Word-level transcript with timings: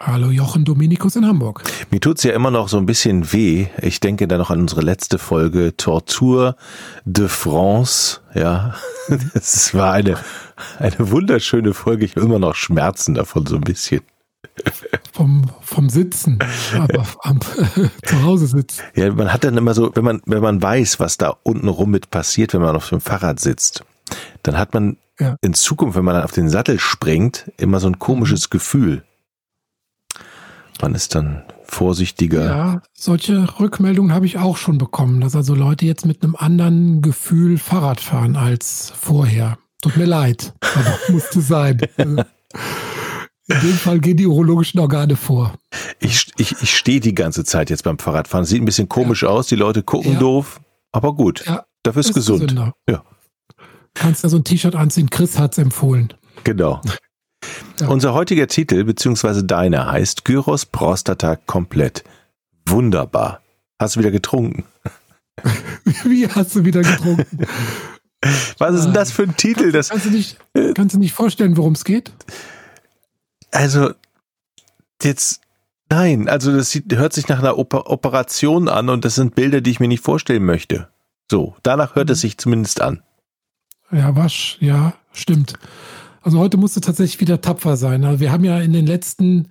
Hallo 0.00 0.30
Jochen 0.30 0.64
Dominikus 0.64 1.16
in 1.16 1.26
Hamburg. 1.26 1.64
Mir 1.90 2.00
tut's 2.00 2.22
ja 2.22 2.32
immer 2.32 2.52
noch 2.52 2.68
so 2.68 2.76
ein 2.78 2.86
bisschen 2.86 3.32
weh. 3.32 3.66
Ich 3.82 3.98
denke 3.98 4.28
da 4.28 4.38
noch 4.38 4.50
an 4.50 4.60
unsere 4.60 4.80
letzte 4.80 5.18
Folge 5.18 5.76
Torture 5.76 6.54
de 7.04 7.26
France. 7.26 8.20
Ja, 8.32 8.76
das 9.34 9.74
war 9.74 9.92
eine, 9.94 10.16
eine 10.78 11.10
wunderschöne 11.10 11.74
Folge. 11.74 12.04
Ich 12.04 12.14
habe 12.14 12.26
immer 12.26 12.38
noch 12.38 12.54
Schmerzen 12.54 13.14
davon 13.14 13.46
so 13.46 13.56
ein 13.56 13.62
bisschen. 13.62 14.02
Vom, 15.12 15.50
vom 15.62 15.90
Sitzen, 15.90 16.38
aber 16.74 17.04
am, 17.22 17.40
zu 18.04 18.22
Hause 18.22 18.46
sitzen. 18.46 18.82
Ja, 18.94 19.12
man 19.12 19.32
hat 19.32 19.42
dann 19.42 19.56
immer 19.56 19.74
so, 19.74 19.90
wenn 19.96 20.04
man, 20.04 20.22
wenn 20.26 20.42
man 20.42 20.62
weiß, 20.62 21.00
was 21.00 21.18
da 21.18 21.36
unten 21.42 21.66
rum 21.66 21.90
mit 21.90 22.10
passiert, 22.10 22.54
wenn 22.54 22.62
man 22.62 22.76
auf 22.76 22.88
dem 22.88 23.00
Fahrrad 23.00 23.40
sitzt, 23.40 23.84
dann 24.44 24.58
hat 24.58 24.74
man 24.74 24.96
ja. 25.18 25.34
in 25.40 25.54
Zukunft, 25.54 25.96
wenn 25.96 26.04
man 26.04 26.14
dann 26.14 26.24
auf 26.24 26.32
den 26.32 26.48
Sattel 26.48 26.78
springt, 26.78 27.50
immer 27.56 27.80
so 27.80 27.88
ein 27.88 27.98
komisches 27.98 28.48
Gefühl. 28.48 29.02
Man 30.80 30.94
ist 30.94 31.14
dann 31.14 31.42
vorsichtiger. 31.64 32.44
Ja, 32.44 32.82
solche 32.94 33.58
Rückmeldungen 33.58 34.12
habe 34.14 34.26
ich 34.26 34.38
auch 34.38 34.56
schon 34.56 34.78
bekommen, 34.78 35.20
dass 35.20 35.34
also 35.34 35.54
Leute 35.54 35.86
jetzt 35.86 36.06
mit 36.06 36.22
einem 36.22 36.36
anderen 36.36 37.02
Gefühl 37.02 37.58
Fahrrad 37.58 38.00
fahren 38.00 38.36
als 38.36 38.92
vorher. 38.96 39.58
Tut 39.82 39.96
mir 39.96 40.06
leid, 40.06 40.54
aber 40.60 40.98
musste 41.08 41.40
sein. 41.40 41.80
In 41.96 43.60
dem 43.60 43.72
Fall 43.72 43.98
gehen 44.00 44.16
die 44.16 44.26
urologischen 44.26 44.78
Organe 44.78 45.16
vor. 45.16 45.54
Ich, 46.00 46.30
ich, 46.36 46.54
ich 46.62 46.76
stehe 46.76 47.00
die 47.00 47.14
ganze 47.14 47.44
Zeit 47.44 47.70
jetzt 47.70 47.82
beim 47.82 47.98
Fahrradfahren. 47.98 48.44
Sieht 48.44 48.60
ein 48.60 48.66
bisschen 48.66 48.88
komisch 48.88 49.22
ja. 49.22 49.30
aus, 49.30 49.46
die 49.46 49.56
Leute 49.56 49.82
gucken 49.82 50.14
ja. 50.14 50.18
doof, 50.18 50.60
aber 50.92 51.14
gut. 51.14 51.44
Ja, 51.46 51.64
dafür 51.82 52.00
ist, 52.00 52.10
ist 52.10 52.14
gesund. 52.14 52.42
Gesünder. 52.42 52.74
Ja. 52.88 53.02
Kannst 53.94 54.22
da 54.22 54.28
so 54.28 54.36
ein 54.36 54.44
T-Shirt 54.44 54.74
anziehen, 54.74 55.10
Chris 55.10 55.38
hat 55.38 55.52
es 55.52 55.58
empfohlen. 55.58 56.12
Genau. 56.44 56.80
Ja. 57.80 57.88
Unser 57.88 58.14
heutiger 58.14 58.46
Titel, 58.46 58.84
beziehungsweise 58.84 59.44
deiner, 59.44 59.90
heißt 59.90 60.24
Gyros 60.24 60.66
Prostata 60.66 61.36
komplett. 61.36 62.04
Wunderbar. 62.66 63.40
Hast 63.78 63.96
du 63.96 64.00
wieder 64.00 64.10
getrunken? 64.10 64.64
Wie 66.04 66.28
hast 66.28 66.56
du 66.56 66.64
wieder 66.64 66.82
getrunken? 66.82 67.46
Was 68.58 68.74
ist 68.74 68.84
denn 68.86 68.94
das 68.94 69.12
für 69.12 69.22
ein 69.22 69.36
Titel? 69.36 69.70
Das, 69.70 69.90
kannst, 69.90 70.06
du 70.06 70.10
nicht, 70.10 70.38
kannst 70.74 70.94
du 70.94 70.98
nicht 70.98 71.12
vorstellen, 71.12 71.56
worum 71.56 71.74
es 71.74 71.84
geht? 71.84 72.12
Also, 73.52 73.92
jetzt, 75.02 75.40
nein, 75.88 76.28
also 76.28 76.54
das 76.54 76.70
sieht, 76.70 76.92
hört 76.96 77.12
sich 77.12 77.28
nach 77.28 77.38
einer 77.38 77.56
Oper 77.56 77.88
Operation 77.88 78.68
an 78.68 78.88
und 78.88 79.04
das 79.04 79.14
sind 79.14 79.36
Bilder, 79.36 79.60
die 79.60 79.70
ich 79.70 79.80
mir 79.80 79.88
nicht 79.88 80.02
vorstellen 80.02 80.44
möchte. 80.44 80.88
So, 81.30 81.54
danach 81.62 81.94
hört 81.94 82.08
mhm. 82.08 82.12
es 82.12 82.20
sich 82.20 82.38
zumindest 82.38 82.80
an. 82.80 83.02
Ja, 83.92 84.16
wasch, 84.16 84.58
ja, 84.60 84.94
stimmt. 85.12 85.54
Also 86.22 86.38
heute 86.38 86.56
musst 86.56 86.76
du 86.76 86.80
tatsächlich 86.80 87.20
wieder 87.20 87.40
tapfer 87.40 87.76
sein. 87.76 88.04
Also 88.04 88.20
wir 88.20 88.32
haben 88.32 88.44
ja 88.44 88.60
in 88.60 88.72
den 88.72 88.86
letzten 88.86 89.48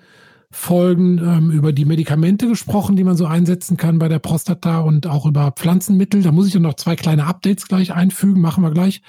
Folgen 0.50 1.18
ähm, 1.18 1.52
über 1.52 1.74
die 1.74 1.86
Medikamente 1.86 2.48
gesprochen, 2.48 2.96
die 2.96 3.04
man 3.04 3.18
so 3.18 3.26
einsetzen 3.26 3.76
kann 3.76 4.00
bei 4.00 4.08
der 4.08 4.20
Prostata 4.20 4.80
und 4.80 5.06
auch 5.08 5.26
über 5.26 5.52
Pflanzenmittel. 5.52 6.22
Da 6.22 6.32
muss 6.32 6.48
ich 6.48 6.56
noch 6.56 6.76
zwei 6.76 6.96
kleine 6.96 7.26
Updates 7.26 7.68
gleich 7.68 7.94
einfügen, 7.94 8.42
machen 8.42 8.64
wir 8.64 8.72
gleich. 8.72 9.02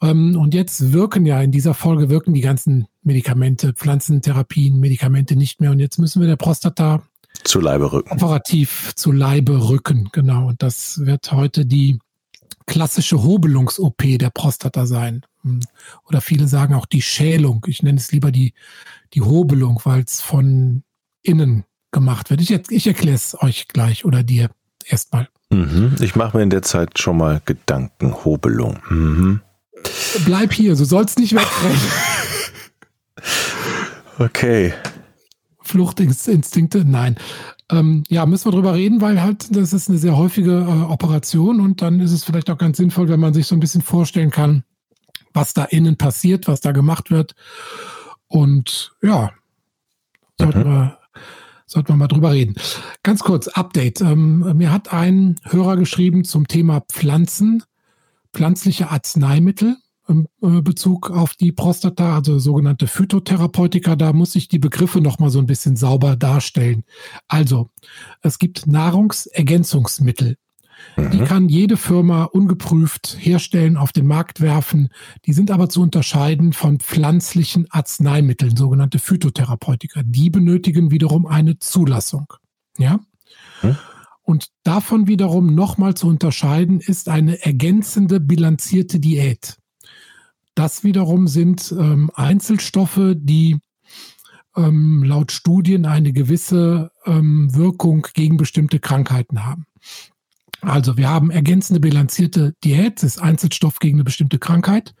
Ähm, 0.00 0.36
und 0.36 0.54
jetzt 0.54 0.92
wirken 0.92 1.26
ja 1.26 1.40
in 1.40 1.50
dieser 1.50 1.74
Folge 1.74 2.08
wirken 2.08 2.34
die 2.34 2.40
ganzen 2.40 2.86
Medikamente, 3.02 3.72
Pflanzentherapien, 3.72 4.78
Medikamente 4.78 5.34
nicht 5.34 5.60
mehr. 5.60 5.72
Und 5.72 5.80
jetzt 5.80 5.98
müssen 5.98 6.20
wir 6.20 6.28
der 6.28 6.36
Prostata 6.36 7.02
zu 7.42 7.60
Leibe 7.60 7.92
rücken. 7.92 8.12
Operativ 8.12 8.92
zu 8.94 9.10
Leibe 9.10 9.68
rücken, 9.68 10.08
genau. 10.12 10.48
Und 10.48 10.62
das 10.62 11.04
wird 11.04 11.32
heute 11.32 11.66
die 11.66 11.98
klassische 12.66 13.22
Hobelungs-OP 13.22 14.18
der 14.18 14.30
Prostata 14.30 14.86
sein. 14.86 15.22
Oder 16.06 16.20
viele 16.20 16.48
sagen 16.48 16.74
auch 16.74 16.86
die 16.86 17.02
Schälung. 17.02 17.64
Ich 17.68 17.82
nenne 17.82 17.98
es 17.98 18.12
lieber 18.12 18.30
die, 18.32 18.54
die 19.12 19.20
Hobelung, 19.20 19.80
weil 19.84 20.02
es 20.02 20.20
von 20.20 20.82
innen 21.22 21.64
gemacht 21.92 22.30
wird. 22.30 22.40
Ich, 22.40 22.50
ich 22.50 22.86
erkläre 22.86 23.14
es 23.14 23.40
euch 23.40 23.68
gleich 23.68 24.04
oder 24.04 24.22
dir 24.22 24.50
erstmal. 24.84 25.28
Mhm. 25.50 25.96
Ich 26.00 26.16
mache 26.16 26.36
mir 26.36 26.42
in 26.42 26.50
der 26.50 26.62
Zeit 26.62 26.98
schon 26.98 27.16
mal 27.16 27.40
Gedanken. 27.44 28.24
Hobelung. 28.24 28.78
Mhm. 28.88 29.40
Bleib 30.24 30.52
hier, 30.52 30.76
du 30.76 30.84
sollst 30.84 31.18
nicht 31.18 31.34
wegrennen. 31.34 31.80
okay. 34.18 34.72
Fluchtinstinkte? 35.62 36.84
Nein. 36.84 37.16
Ähm, 37.70 38.04
ja, 38.08 38.26
müssen 38.26 38.46
wir 38.46 38.52
drüber 38.52 38.74
reden, 38.74 39.00
weil 39.00 39.22
halt 39.22 39.56
das 39.56 39.72
ist 39.72 39.88
eine 39.88 39.98
sehr 39.98 40.16
häufige 40.16 40.52
äh, 40.52 40.92
Operation 40.92 41.60
und 41.60 41.80
dann 41.80 42.00
ist 42.00 42.12
es 42.12 42.24
vielleicht 42.24 42.50
auch 42.50 42.58
ganz 42.58 42.76
sinnvoll, 42.76 43.08
wenn 43.08 43.20
man 43.20 43.32
sich 43.32 43.46
so 43.46 43.56
ein 43.56 43.60
bisschen 43.60 43.80
vorstellen 43.82 44.30
kann, 44.30 44.64
was 45.34 45.52
da 45.52 45.64
innen 45.64 45.98
passiert, 45.98 46.48
was 46.48 46.60
da 46.60 46.72
gemacht 46.72 47.10
wird. 47.10 47.34
Und 48.28 48.96
ja, 49.02 49.32
sollten, 50.38 50.60
mhm. 50.60 50.64
wir, 50.64 50.98
sollten 51.66 51.88
wir 51.88 51.96
mal 51.96 52.08
drüber 52.08 52.32
reden. 52.32 52.54
Ganz 53.02 53.20
kurz, 53.20 53.48
Update. 53.48 54.00
Ähm, 54.00 54.56
mir 54.56 54.72
hat 54.72 54.92
ein 54.92 55.36
Hörer 55.42 55.76
geschrieben 55.76 56.24
zum 56.24 56.48
Thema 56.48 56.80
Pflanzen, 56.80 57.62
pflanzliche 58.32 58.90
Arzneimittel. 58.90 59.76
Äh, 60.08 60.60
Bezug 60.60 61.10
auf 61.10 61.34
die 61.34 61.52
Prostata, 61.52 62.14
also 62.14 62.38
sogenannte 62.38 62.86
Phytotherapeutika, 62.86 63.96
da 63.96 64.12
muss 64.12 64.34
ich 64.36 64.48
die 64.48 64.58
Begriffe 64.58 65.00
nochmal 65.00 65.30
so 65.30 65.38
ein 65.38 65.46
bisschen 65.46 65.76
sauber 65.76 66.16
darstellen. 66.16 66.84
Also, 67.28 67.70
es 68.20 68.38
gibt 68.38 68.66
Nahrungsergänzungsmittel. 68.66 70.36
Mhm. 70.96 71.10
Die 71.10 71.18
kann 71.18 71.48
jede 71.48 71.76
Firma 71.76 72.24
ungeprüft 72.24 73.16
herstellen, 73.18 73.76
auf 73.76 73.92
den 73.92 74.06
Markt 74.06 74.40
werfen. 74.40 74.88
Die 75.26 75.32
sind 75.32 75.50
aber 75.50 75.68
zu 75.68 75.82
unterscheiden 75.82 76.52
von 76.52 76.78
pflanzlichen 76.78 77.66
Arzneimitteln, 77.70 78.56
sogenannte 78.56 78.98
Phytotherapeutika. 78.98 80.02
Die 80.04 80.30
benötigen 80.30 80.90
wiederum 80.90 81.26
eine 81.26 81.58
Zulassung. 81.58 82.32
Ja? 82.78 83.00
Mhm. 83.62 83.76
Und 84.22 84.48
davon 84.62 85.06
wiederum 85.06 85.54
nochmal 85.54 85.94
zu 85.94 86.08
unterscheiden 86.08 86.80
ist 86.80 87.08
eine 87.08 87.44
ergänzende 87.44 88.20
bilanzierte 88.20 88.98
Diät. 88.98 89.58
Das 90.54 90.84
wiederum 90.84 91.26
sind 91.26 91.74
ähm, 91.76 92.10
Einzelstoffe, 92.14 93.14
die 93.16 93.58
ähm, 94.56 95.02
laut 95.02 95.32
Studien 95.32 95.84
eine 95.84 96.12
gewisse 96.12 96.90
ähm, 97.04 97.54
Wirkung 97.54 98.06
gegen 98.14 98.36
bestimmte 98.36 98.78
Krankheiten 98.78 99.44
haben. 99.44 99.66
Also 100.68 100.96
wir 100.96 101.08
haben 101.08 101.30
ergänzende 101.30 101.80
bilanzierte 101.80 102.54
Diät, 102.64 103.02
das 103.02 103.16
ist 103.16 103.18
Einzelstoff 103.18 103.78
gegen 103.78 103.96
eine 103.96 104.04
bestimmte 104.04 104.38
Krankheit. 104.38 104.94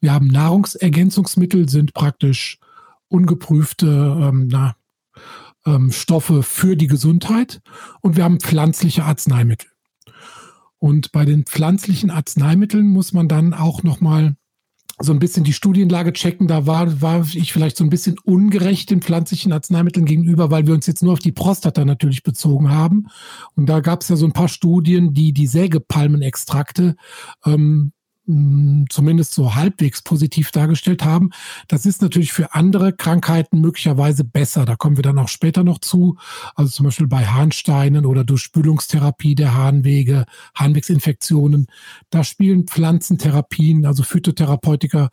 Wir 0.00 0.12
haben 0.12 0.26
Nahrungsergänzungsmittel, 0.26 1.68
sind 1.68 1.94
praktisch 1.94 2.58
ungeprüfte 3.08 3.86
ähm, 3.86 4.48
na, 4.50 4.76
ähm, 5.66 5.92
Stoffe 5.92 6.42
für 6.42 6.76
die 6.76 6.86
Gesundheit. 6.86 7.60
Und 8.00 8.16
wir 8.16 8.24
haben 8.24 8.40
pflanzliche 8.40 9.04
Arzneimittel. 9.04 9.68
Und 10.78 11.12
bei 11.12 11.24
den 11.24 11.44
pflanzlichen 11.44 12.10
Arzneimitteln 12.10 12.86
muss 12.86 13.12
man 13.12 13.28
dann 13.28 13.54
auch 13.54 13.82
nochmal 13.82 14.36
so 15.00 15.12
ein 15.12 15.18
bisschen 15.18 15.44
die 15.44 15.52
Studienlage 15.52 16.12
checken. 16.12 16.46
Da 16.46 16.66
war, 16.66 17.00
war 17.02 17.26
ich 17.34 17.52
vielleicht 17.52 17.76
so 17.76 17.84
ein 17.84 17.90
bisschen 17.90 18.16
ungerecht 18.24 18.90
den 18.90 19.02
pflanzlichen 19.02 19.52
Arzneimitteln 19.52 20.06
gegenüber, 20.06 20.50
weil 20.50 20.66
wir 20.66 20.74
uns 20.74 20.86
jetzt 20.86 21.02
nur 21.02 21.12
auf 21.12 21.18
die 21.18 21.32
Prostata 21.32 21.84
natürlich 21.84 22.22
bezogen 22.22 22.70
haben. 22.70 23.08
Und 23.56 23.66
da 23.66 23.80
gab 23.80 24.02
es 24.02 24.08
ja 24.08 24.16
so 24.16 24.26
ein 24.26 24.32
paar 24.32 24.48
Studien, 24.48 25.12
die 25.12 25.32
die 25.32 25.46
Sägepalmenextrakte 25.46 26.96
ähm, 27.44 27.92
zumindest 28.26 29.34
so 29.34 29.54
halbwegs 29.54 30.00
positiv 30.00 30.50
dargestellt 30.50 31.04
haben. 31.04 31.30
Das 31.68 31.84
ist 31.84 32.00
natürlich 32.00 32.32
für 32.32 32.54
andere 32.54 32.94
Krankheiten 32.94 33.60
möglicherweise 33.60 34.24
besser. 34.24 34.64
Da 34.64 34.76
kommen 34.76 34.96
wir 34.96 35.02
dann 35.02 35.18
auch 35.18 35.28
später 35.28 35.62
noch 35.62 35.78
zu. 35.78 36.16
Also 36.54 36.70
zum 36.70 36.84
Beispiel 36.84 37.06
bei 37.06 37.26
Harnsteinen 37.26 38.06
oder 38.06 38.24
durch 38.24 38.40
Spülungstherapie 38.40 39.34
der 39.34 39.54
Harnwege, 39.54 40.24
Harnwegsinfektionen. 40.54 41.66
Da 42.08 42.24
spielen 42.24 42.66
Pflanzentherapien, 42.66 43.84
also 43.84 44.02
Phytotherapeutika 44.02 45.10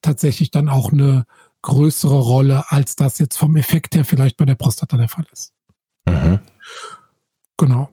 tatsächlich 0.00 0.52
dann 0.52 0.68
auch 0.68 0.92
eine 0.92 1.26
größere 1.62 2.18
Rolle, 2.18 2.70
als 2.70 2.94
das 2.94 3.18
jetzt 3.18 3.36
vom 3.36 3.56
Effekt 3.56 3.96
her 3.96 4.04
vielleicht 4.04 4.36
bei 4.36 4.44
der 4.44 4.56
Prostata 4.56 4.96
der 4.96 5.08
Fall 5.08 5.26
ist. 5.32 5.52
Mhm. 6.06 6.38
Genau. 7.56 7.90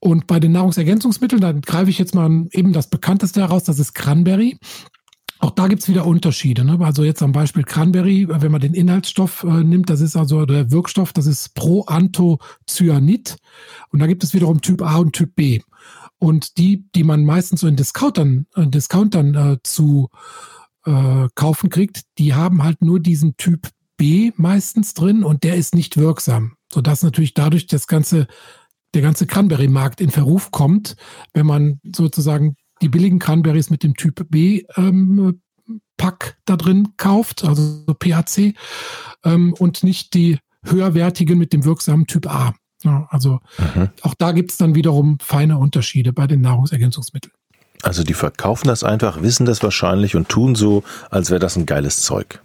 Und 0.00 0.26
bei 0.26 0.40
den 0.40 0.52
Nahrungsergänzungsmitteln, 0.52 1.40
da 1.40 1.52
greife 1.52 1.90
ich 1.90 1.98
jetzt 1.98 2.14
mal 2.14 2.46
eben 2.52 2.72
das 2.72 2.88
bekannteste 2.88 3.40
heraus, 3.40 3.64
das 3.64 3.78
ist 3.78 3.94
Cranberry. 3.94 4.58
Auch 5.40 5.50
da 5.50 5.66
gibt 5.66 5.82
es 5.82 5.88
wieder 5.88 6.06
Unterschiede. 6.06 6.64
Ne? 6.64 6.78
Also 6.80 7.04
jetzt 7.04 7.22
am 7.22 7.32
Beispiel 7.32 7.64
Cranberry, 7.64 8.26
wenn 8.28 8.52
man 8.52 8.60
den 8.60 8.72
Inhaltsstoff 8.72 9.44
äh, 9.44 9.62
nimmt, 9.62 9.90
das 9.90 10.00
ist 10.00 10.16
also 10.16 10.46
der 10.46 10.70
Wirkstoff, 10.70 11.12
das 11.12 11.26
ist 11.26 11.54
Proanthocyanid. 11.54 13.36
Und 13.90 13.98
da 13.98 14.06
gibt 14.06 14.24
es 14.24 14.32
wiederum 14.32 14.60
Typ 14.62 14.80
A 14.80 14.96
und 14.96 15.12
Typ 15.12 15.34
B. 15.34 15.60
Und 16.18 16.56
die, 16.56 16.88
die 16.94 17.04
man 17.04 17.24
meistens 17.24 17.60
so 17.60 17.66
in 17.66 17.76
Discountern, 17.76 18.46
in 18.56 18.70
Discountern 18.70 19.34
äh, 19.34 19.58
zu 19.62 20.08
äh, 20.86 21.28
kaufen 21.34 21.68
kriegt, 21.68 22.02
die 22.18 22.34
haben 22.34 22.62
halt 22.62 22.80
nur 22.80 23.00
diesen 23.00 23.36
Typ 23.36 23.68
B 23.96 24.32
meistens 24.36 24.94
drin 24.94 25.24
und 25.24 25.44
der 25.44 25.56
ist 25.56 25.74
nicht 25.74 25.96
wirksam. 25.96 26.56
Sodass 26.72 27.02
natürlich 27.02 27.34
dadurch 27.34 27.66
das 27.66 27.86
ganze, 27.86 28.26
der 28.94 29.02
ganze 29.02 29.26
Cranberry-Markt 29.26 30.00
in 30.00 30.10
Verruf 30.10 30.50
kommt, 30.50 30.96
wenn 31.32 31.46
man 31.46 31.80
sozusagen 31.94 32.56
die 32.82 32.88
billigen 32.88 33.18
Cranberries 33.18 33.70
mit 33.70 33.82
dem 33.82 33.94
Typ 33.94 34.26
B 34.30 34.64
ähm, 34.76 35.40
Pack 35.96 36.36
da 36.44 36.56
drin 36.56 36.88
kauft, 36.96 37.44
also 37.44 37.84
PAC, 37.98 38.54
ähm, 39.24 39.54
und 39.58 39.82
nicht 39.82 40.14
die 40.14 40.38
höherwertigen 40.64 41.38
mit 41.38 41.52
dem 41.52 41.64
wirksamen 41.64 42.06
Typ 42.06 42.26
A. 42.26 42.54
Ja, 42.82 43.06
also 43.10 43.40
mhm. 43.58 43.88
auch 44.02 44.14
da 44.14 44.32
gibt 44.32 44.50
es 44.50 44.58
dann 44.58 44.74
wiederum 44.74 45.18
feine 45.20 45.58
Unterschiede 45.58 46.12
bei 46.12 46.26
den 46.26 46.40
Nahrungsergänzungsmitteln. 46.42 47.32
Also 47.82 48.02
die 48.02 48.14
verkaufen 48.14 48.68
das 48.68 48.82
einfach, 48.82 49.22
wissen 49.22 49.46
das 49.46 49.62
wahrscheinlich 49.62 50.16
und 50.16 50.28
tun 50.28 50.54
so, 50.54 50.84
als 51.10 51.30
wäre 51.30 51.40
das 51.40 51.56
ein 51.56 51.66
geiles 51.66 52.00
Zeug. 52.02 52.40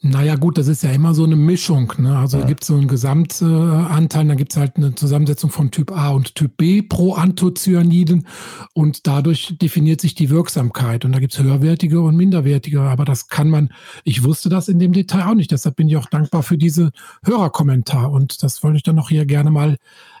Naja 0.00 0.36
gut, 0.36 0.58
das 0.58 0.68
ist 0.68 0.82
ja 0.82 0.90
immer 0.90 1.14
so 1.14 1.24
eine 1.24 1.34
Mischung. 1.34 1.92
Ne? 1.98 2.16
Also 2.16 2.38
ja. 2.38 2.44
gibt 2.44 2.62
es 2.62 2.68
so 2.68 2.74
einen 2.74 2.86
Gesamtanteil, 2.86 4.26
dann 4.26 4.36
gibt 4.36 4.52
es 4.52 4.58
halt 4.58 4.76
eine 4.76 4.94
Zusammensetzung 4.94 5.50
von 5.50 5.70
Typ 5.70 5.90
A 5.90 6.10
und 6.10 6.34
Typ 6.34 6.56
B 6.56 6.82
pro 6.82 7.14
Anthocyaniden 7.14 8.26
und 8.74 9.06
dadurch 9.06 9.56
definiert 9.60 10.00
sich 10.00 10.14
die 10.14 10.30
Wirksamkeit. 10.30 11.04
Und 11.04 11.12
da 11.12 11.18
gibt 11.18 11.32
es 11.32 11.42
höherwertige 11.42 12.00
und 12.02 12.16
minderwertige, 12.16 12.82
aber 12.82 13.04
das 13.04 13.28
kann 13.28 13.50
man, 13.50 13.70
ich 14.04 14.22
wusste 14.22 14.48
das 14.48 14.68
in 14.68 14.78
dem 14.78 14.92
Detail 14.92 15.26
auch 15.26 15.34
nicht, 15.34 15.50
deshalb 15.50 15.76
bin 15.76 15.88
ich 15.88 15.96
auch 15.96 16.06
dankbar 16.06 16.42
für 16.42 16.58
diese 16.58 16.92
Hörerkommentar 17.24 18.12
und 18.12 18.42
das 18.42 18.62
wollte 18.62 18.76
ich 18.76 18.82
dann 18.84 18.98
auch 18.98 19.08
hier 19.08 19.26
gerne 19.26 19.50
mal 19.50 19.76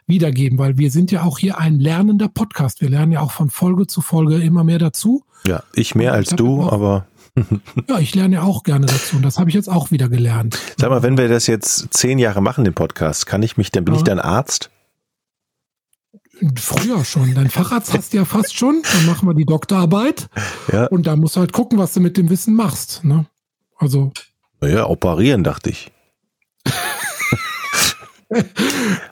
wiedergeben, 0.06 0.58
weil 0.58 0.78
wir 0.78 0.90
sind 0.90 1.10
ja 1.10 1.22
auch 1.22 1.38
hier 1.38 1.58
ein 1.58 1.78
lernender 1.78 2.28
Podcast. 2.28 2.80
Wir 2.80 2.88
lernen 2.88 3.12
ja 3.12 3.20
auch 3.20 3.32
von 3.32 3.50
Folge 3.50 3.86
zu 3.86 4.00
Folge 4.00 4.36
immer 4.36 4.64
mehr 4.64 4.78
dazu. 4.78 5.24
Ja, 5.46 5.62
ich 5.74 5.94
mehr 5.94 6.12
als 6.12 6.30
du, 6.30 6.62
aber 6.62 7.06
ja, 7.88 7.98
ich 7.98 8.14
lerne 8.14 8.36
ja 8.36 8.42
auch 8.42 8.62
gerne 8.62 8.86
dazu 8.86 9.16
und 9.16 9.22
das 9.22 9.38
habe 9.38 9.50
ich 9.50 9.54
jetzt 9.54 9.68
auch 9.68 9.90
wieder 9.90 10.08
gelernt. 10.08 10.58
Sag 10.76 10.90
mal, 10.90 11.02
wenn 11.02 11.18
wir 11.18 11.28
das 11.28 11.46
jetzt 11.46 11.88
zehn 11.90 12.18
Jahre 12.18 12.40
machen, 12.40 12.64
den 12.64 12.74
Podcast, 12.74 13.26
kann 13.26 13.42
ich 13.42 13.56
mich, 13.56 13.70
dann 13.70 13.84
bin 13.84 13.94
ja. 13.94 13.98
ich 14.00 14.04
dein 14.04 14.20
Arzt? 14.20 14.70
Früher 16.56 17.04
schon. 17.04 17.34
Dein 17.34 17.48
Facharzt 17.48 17.94
hast 17.94 18.12
du 18.12 18.18
ja 18.18 18.24
fast 18.26 18.54
schon. 18.56 18.82
Dann 18.82 19.06
machen 19.06 19.26
wir 19.26 19.34
die 19.34 19.46
Doktorarbeit. 19.46 20.28
Ja. 20.70 20.86
Und 20.86 21.06
da 21.06 21.16
musst 21.16 21.36
du 21.36 21.40
halt 21.40 21.52
gucken, 21.52 21.78
was 21.78 21.94
du 21.94 22.00
mit 22.00 22.18
dem 22.18 22.28
Wissen 22.28 22.54
machst. 22.54 23.04
Ne? 23.04 23.26
Also. 23.76 24.12
Naja, 24.60 24.86
operieren, 24.86 25.44
dachte 25.44 25.70
ich. 25.70 25.92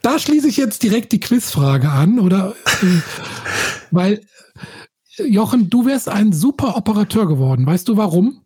da 0.03 0.19
schließe 0.19 0.49
ich 0.49 0.59
jetzt 0.59 0.83
direkt 0.83 1.13
die 1.13 1.21
Quizfrage 1.21 1.89
an, 1.89 2.19
oder? 2.19 2.55
Äh, 2.83 3.01
weil 3.91 4.21
Jochen, 5.19 5.71
du 5.71 5.87
wärst 5.87 6.09
ein 6.09 6.33
super 6.33 6.77
Operateur 6.77 7.27
geworden. 7.27 7.67
Weißt 7.67 7.89
du 7.89 7.97
warum? 7.97 8.41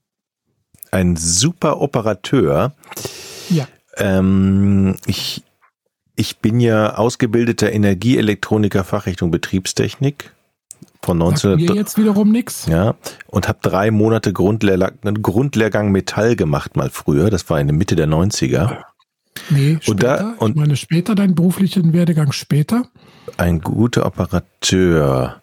Ein 0.90 1.16
super 1.16 1.80
Operateur? 1.80 2.72
Ja. 3.50 3.66
Ähm, 3.96 4.96
ich, 5.06 5.42
ich 6.16 6.38
bin 6.38 6.60
ja 6.60 6.94
ausgebildeter 6.96 7.72
Energieelektroniker 7.72 8.84
Fachrichtung 8.84 9.30
Betriebstechnik 9.30 10.32
von 11.02 11.18
19 11.18 11.56
mir 11.56 11.74
jetzt 11.74 11.96
wiederum 11.96 12.32
nix. 12.32 12.66
Ja, 12.66 12.94
und 13.28 13.48
habe 13.48 13.58
drei 13.62 13.90
Monate 13.90 14.32
Grundlehr 14.32 14.92
Grundlehrgang 15.02 15.92
Metall 15.92 16.36
gemacht 16.36 16.76
mal 16.76 16.90
früher. 16.90 17.30
Das 17.30 17.48
war 17.50 17.60
in 17.60 17.68
der 17.68 17.76
Mitte 17.76 17.96
der 17.96 18.08
90er. 18.08 18.78
Nee, 19.50 19.78
später. 19.80 19.90
Und 19.90 20.02
da, 20.02 20.34
und 20.38 20.50
ich 20.50 20.56
meine 20.56 20.76
später, 20.76 21.14
deinen 21.14 21.34
beruflichen 21.34 21.92
Werdegang 21.92 22.32
später. 22.32 22.84
Ein 23.36 23.60
guter 23.60 24.06
Operateur. 24.06 25.40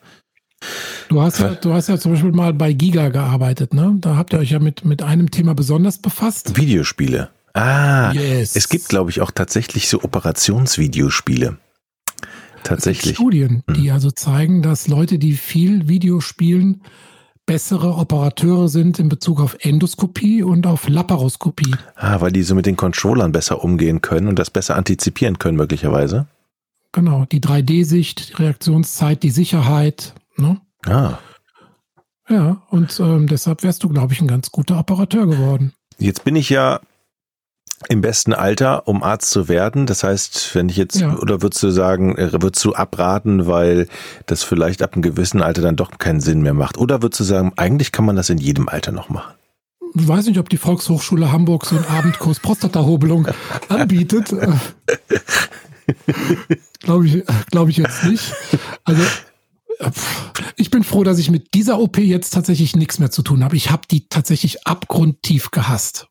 Du 1.09 1.21
hast 1.21 1.39
ja, 1.39 1.55
du 1.55 1.73
hast 1.73 1.87
ja 1.87 1.97
zum 1.97 2.13
Beispiel 2.13 2.31
mal 2.31 2.53
bei 2.53 2.73
Giga 2.73 3.09
gearbeitet, 3.09 3.73
ne? 3.73 3.95
Da 3.99 4.15
habt 4.15 4.33
ihr 4.33 4.39
euch 4.39 4.51
ja 4.51 4.59
mit, 4.59 4.85
mit 4.85 5.01
einem 5.01 5.31
Thema 5.31 5.53
besonders 5.53 5.97
befasst. 5.97 6.57
Videospiele. 6.57 7.29
Ah, 7.53 8.11
yes. 8.11 8.55
es 8.55 8.67
gibt, 8.67 8.89
glaube 8.89 9.11
ich, 9.11 9.21
auch 9.21 9.31
tatsächlich 9.31 9.87
so 9.87 10.03
Operationsvideospiele. 10.03 11.57
Tatsächlich. 12.63 13.15
Studien, 13.15 13.63
hm. 13.67 13.75
die 13.75 13.91
also 13.91 14.11
zeigen, 14.11 14.61
dass 14.61 14.87
Leute, 14.87 15.19
die 15.19 15.33
viel 15.33 15.87
Videospielen, 15.87 16.81
bessere 17.45 17.95
Operateure 17.95 18.67
sind 18.67 18.99
in 18.99 19.07
Bezug 19.07 19.39
auf 19.39 19.55
Endoskopie 19.61 20.43
und 20.43 20.65
auf 20.65 20.89
Laparoskopie. 20.89 21.75
Ah, 21.95 22.19
weil 22.21 22.31
die 22.31 22.43
so 22.43 22.55
mit 22.55 22.65
den 22.65 22.75
Controllern 22.75 23.31
besser 23.31 23.63
umgehen 23.63 24.01
können 24.01 24.27
und 24.27 24.39
das 24.39 24.49
besser 24.49 24.75
antizipieren 24.75 25.39
können, 25.39 25.57
möglicherweise. 25.57 26.27
Genau, 26.91 27.25
die 27.25 27.41
3D-Sicht, 27.41 28.29
die 28.29 28.43
Reaktionszeit, 28.43 29.21
die 29.21 29.29
Sicherheit. 29.29 30.13
Ne? 30.37 30.61
Ah. 30.85 31.17
Ja, 32.29 32.63
und 32.69 32.99
ähm, 32.99 33.27
deshalb 33.27 33.63
wärst 33.63 33.83
du, 33.83 33.89
glaube 33.89 34.13
ich, 34.13 34.21
ein 34.21 34.27
ganz 34.27 34.51
guter 34.51 34.79
Operateur 34.79 35.27
geworden. 35.27 35.73
Jetzt 35.97 36.23
bin 36.23 36.35
ich 36.35 36.49
ja 36.49 36.79
im 37.89 38.01
besten 38.01 38.33
Alter, 38.33 38.87
um 38.87 39.03
Arzt 39.03 39.29
zu 39.29 39.47
werden. 39.47 39.85
Das 39.85 40.03
heißt, 40.03 40.55
wenn 40.55 40.69
ich 40.69 40.77
jetzt, 40.77 40.99
ja. 40.99 41.17
oder 41.17 41.41
würdest 41.41 41.61
du 41.61 41.69
sagen, 41.69 42.15
äh, 42.17 42.31
würdest 42.33 42.63
du 42.65 42.73
abraten, 42.73 43.47
weil 43.47 43.87
das 44.25 44.43
vielleicht 44.43 44.81
ab 44.81 44.93
einem 44.93 45.01
gewissen 45.01 45.41
Alter 45.41 45.61
dann 45.61 45.75
doch 45.75 45.97
keinen 45.97 46.21
Sinn 46.21 46.41
mehr 46.41 46.53
macht? 46.53 46.77
Oder 46.77 47.01
würdest 47.01 47.19
du 47.19 47.23
sagen, 47.25 47.53
eigentlich 47.57 47.91
kann 47.91 48.05
man 48.05 48.15
das 48.15 48.29
in 48.29 48.37
jedem 48.37 48.69
Alter 48.69 48.91
noch 48.91 49.09
machen? 49.09 49.33
Ich 49.93 50.07
weiß 50.07 50.25
nicht, 50.25 50.39
ob 50.39 50.49
die 50.49 50.57
Volkshochschule 50.57 51.31
Hamburg 51.31 51.65
so 51.65 51.75
einen 51.75 51.85
Abendkurs 51.85 52.39
Prostatahobelung 52.39 53.27
anbietet. 53.69 54.33
glaube 56.79 57.07
ich, 57.07 57.23
glaube 57.51 57.71
ich 57.71 57.77
jetzt 57.77 58.03
nicht. 58.03 58.33
Also 58.83 59.03
ich 60.55 60.71
bin 60.71 60.83
froh, 60.83 61.03
dass 61.03 61.19
ich 61.19 61.29
mit 61.29 61.53
dieser 61.53 61.79
OP 61.79 61.97
jetzt 61.97 62.31
tatsächlich 62.31 62.75
nichts 62.75 62.99
mehr 62.99 63.11
zu 63.11 63.21
tun 63.21 63.43
habe. 63.43 63.55
Ich 63.55 63.71
habe 63.71 63.83
die 63.89 64.07
tatsächlich 64.07 64.65
abgrundtief 64.67 65.51
gehasst. 65.51 66.07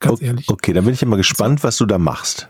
Ganz 0.00 0.20
ehrlich. 0.20 0.48
Okay, 0.48 0.72
dann 0.72 0.84
bin 0.84 0.94
ich 0.94 1.02
immer 1.02 1.16
gespannt, 1.16 1.64
was 1.64 1.76
du 1.78 1.86
da 1.86 1.98
machst. 1.98 2.48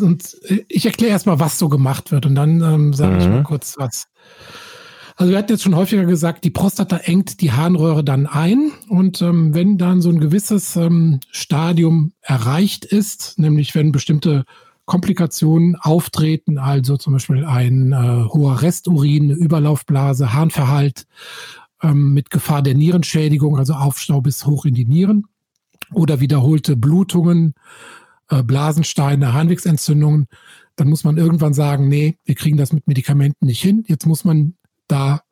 Und 0.00 0.36
ich 0.68 0.84
erkläre 0.84 1.12
erstmal, 1.12 1.40
was 1.40 1.58
so 1.58 1.68
gemacht 1.68 2.12
wird 2.12 2.26
und 2.26 2.34
dann 2.34 2.60
ähm, 2.60 2.92
sage 2.92 3.14
mhm. 3.14 3.20
ich 3.20 3.28
mal 3.28 3.42
kurz 3.42 3.74
was. 3.78 4.06
Also 5.16 5.30
wir 5.30 5.38
hatten 5.38 5.52
jetzt 5.52 5.62
schon 5.62 5.76
häufiger 5.76 6.04
gesagt, 6.04 6.44
die 6.44 6.50
Prostata 6.50 6.98
engt 6.98 7.40
die 7.40 7.52
Harnröhre 7.52 8.04
dann 8.04 8.26
ein 8.26 8.70
und 8.88 9.22
ähm, 9.22 9.54
wenn 9.54 9.78
dann 9.78 10.02
so 10.02 10.10
ein 10.10 10.20
gewisses 10.20 10.76
ähm, 10.76 11.20
Stadium 11.30 12.12
erreicht 12.20 12.84
ist, 12.84 13.38
nämlich 13.38 13.74
wenn 13.74 13.92
bestimmte 13.92 14.44
Komplikationen 14.86 15.76
auftreten, 15.76 16.58
also 16.58 16.96
zum 16.96 17.12
Beispiel 17.12 17.44
ein 17.44 17.92
äh, 17.92 18.24
hoher 18.28 18.62
Resturin, 18.62 19.24
eine 19.24 19.34
Überlaufblase, 19.34 20.32
Harnverhalt 20.32 21.06
ähm, 21.82 22.14
mit 22.14 22.30
Gefahr 22.30 22.62
der 22.62 22.74
Nierenschädigung, 22.74 23.58
also 23.58 23.74
Aufstau 23.74 24.20
bis 24.20 24.46
hoch 24.46 24.64
in 24.64 24.74
die 24.74 24.84
Nieren 24.86 25.26
oder 25.92 26.20
wiederholte 26.20 26.76
Blutungen, 26.76 27.54
äh, 28.30 28.42
Blasensteine, 28.42 29.32
Harnwegsentzündungen, 29.32 30.28
dann 30.76 30.88
muss 30.88 31.04
man 31.04 31.16
irgendwann 31.16 31.54
sagen, 31.54 31.88
nee, 31.88 32.16
wir 32.24 32.34
kriegen 32.34 32.56
das 32.56 32.72
mit 32.72 32.86
Medikamenten 32.86 33.46
nicht 33.46 33.62
hin. 33.62 33.84
Jetzt 33.88 34.06
muss 34.06 34.24
man 34.24 34.54
da 34.88 35.22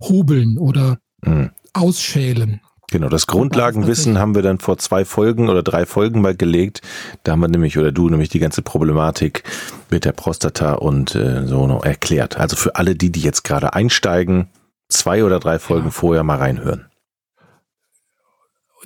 hobeln 0.00 0.58
oder 0.58 0.98
mhm. 1.24 1.50
ausschälen. 1.72 2.60
Genau, 2.90 3.08
das 3.08 3.26
Grundlagenwissen 3.28 4.18
haben 4.18 4.34
wir 4.34 4.42
dann 4.42 4.58
vor 4.58 4.78
zwei 4.78 5.04
Folgen 5.04 5.48
oder 5.48 5.62
drei 5.62 5.86
Folgen 5.86 6.20
mal 6.20 6.34
gelegt. 6.34 6.82
Da 7.22 7.32
haben 7.32 7.40
wir 7.40 7.48
nämlich, 7.48 7.78
oder 7.78 7.92
du 7.92 8.08
nämlich 8.08 8.28
die 8.30 8.40
ganze 8.40 8.62
Problematik 8.62 9.44
mit 9.90 10.04
der 10.04 10.12
Prostata 10.12 10.74
und 10.74 11.14
äh, 11.14 11.46
so 11.46 11.66
noch 11.66 11.84
erklärt. 11.84 12.36
Also 12.38 12.56
für 12.56 12.76
alle 12.76 12.96
die, 12.96 13.12
die 13.12 13.20
jetzt 13.20 13.44
gerade 13.44 13.74
einsteigen, 13.74 14.48
zwei 14.88 15.24
oder 15.24 15.38
drei 15.38 15.58
Folgen 15.58 15.86
ja. 15.86 15.90
vorher 15.90 16.24
mal 16.24 16.38
reinhören. 16.38 16.86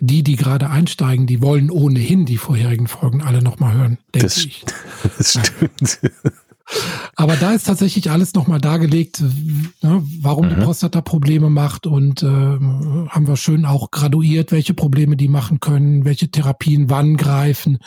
Die, 0.00 0.22
die 0.22 0.36
gerade 0.36 0.70
einsteigen, 0.70 1.26
die 1.26 1.40
wollen 1.40 1.70
ohnehin 1.70 2.26
die 2.26 2.36
vorherigen 2.36 2.88
Folgen 2.88 3.22
alle 3.22 3.42
nochmal 3.42 3.74
hören, 3.74 3.98
denke 4.14 4.26
ich. 4.26 4.64
Das 5.16 5.38
stimmt. 5.38 6.00
Aber 7.16 7.36
da 7.36 7.52
ist 7.52 7.66
tatsächlich 7.66 8.10
alles 8.10 8.34
nochmal 8.34 8.60
dargelegt, 8.60 9.20
ne, 9.82 10.02
warum 10.20 10.46
mhm. 10.46 10.50
die 10.50 10.56
Prostata 10.56 11.00
Probleme 11.02 11.50
macht 11.50 11.86
und 11.86 12.22
äh, 12.22 12.26
haben 12.26 13.26
wir 13.26 13.36
schön 13.36 13.64
auch 13.64 13.90
graduiert, 13.90 14.50
welche 14.50 14.74
Probleme 14.74 15.16
die 15.16 15.28
machen 15.28 15.60
können, 15.60 16.04
welche 16.04 16.30
Therapien 16.30 16.88
wann 16.90 17.16
greifen. 17.16 17.78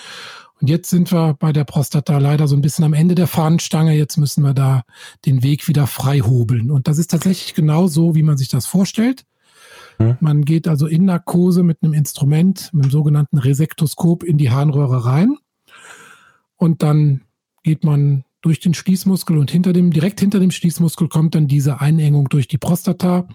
Und 0.60 0.70
jetzt 0.70 0.90
sind 0.90 1.12
wir 1.12 1.36
bei 1.36 1.54
der 1.54 1.66
Prostata 1.66 2.18
leider 2.18 2.48
so 2.48 2.56
ein 2.56 2.62
bisschen 2.62 2.84
am 2.84 2.94
Ende 2.94 3.16
der 3.16 3.28
Fahnenstange. 3.28 3.94
Jetzt 3.94 4.18
müssen 4.18 4.44
wir 4.44 4.54
da 4.54 4.84
den 5.26 5.44
Weg 5.44 5.68
wieder 5.68 5.86
frei 5.86 6.20
hobeln. 6.20 6.72
Und 6.72 6.88
das 6.88 6.98
ist 6.98 7.12
tatsächlich 7.12 7.54
genau 7.54 7.88
so, 7.88 8.16
wie 8.16 8.24
man 8.24 8.38
sich 8.38 8.50
das 8.50 8.66
vorstellt. 8.66 9.26
Mhm. 10.00 10.18
Man 10.20 10.46
geht 10.46 10.68
also 10.68 10.88
in 10.88 11.06
Narkose 11.06 11.62
mit 11.62 11.84
einem 11.84 11.94
Instrument, 11.94 12.72
mit 12.74 12.86
dem 12.86 12.92
sogenannten 12.92 13.38
Resektoskop 13.38 14.24
in 14.24 14.38
die 14.38 14.50
Harnröhre 14.50 15.06
rein. 15.06 15.38
Und 16.56 16.82
dann 16.82 17.22
geht 17.64 17.84
man 17.84 18.24
durch 18.48 18.62
den 18.62 18.74
Schließmuskel 18.74 19.38
und 19.38 19.52
hinter 19.52 19.74
dem, 19.74 19.92
direkt 19.92 20.22
hinter 20.22 20.40
dem 20.40 20.52
Schließmuskel 20.52 21.10
kommt 21.10 21.36
dann 21.36 21.48
diese 21.48 21.82
Einengung 21.82 22.30
durch 22.30 22.48
die 22.48 22.58
Prostata 22.58 23.28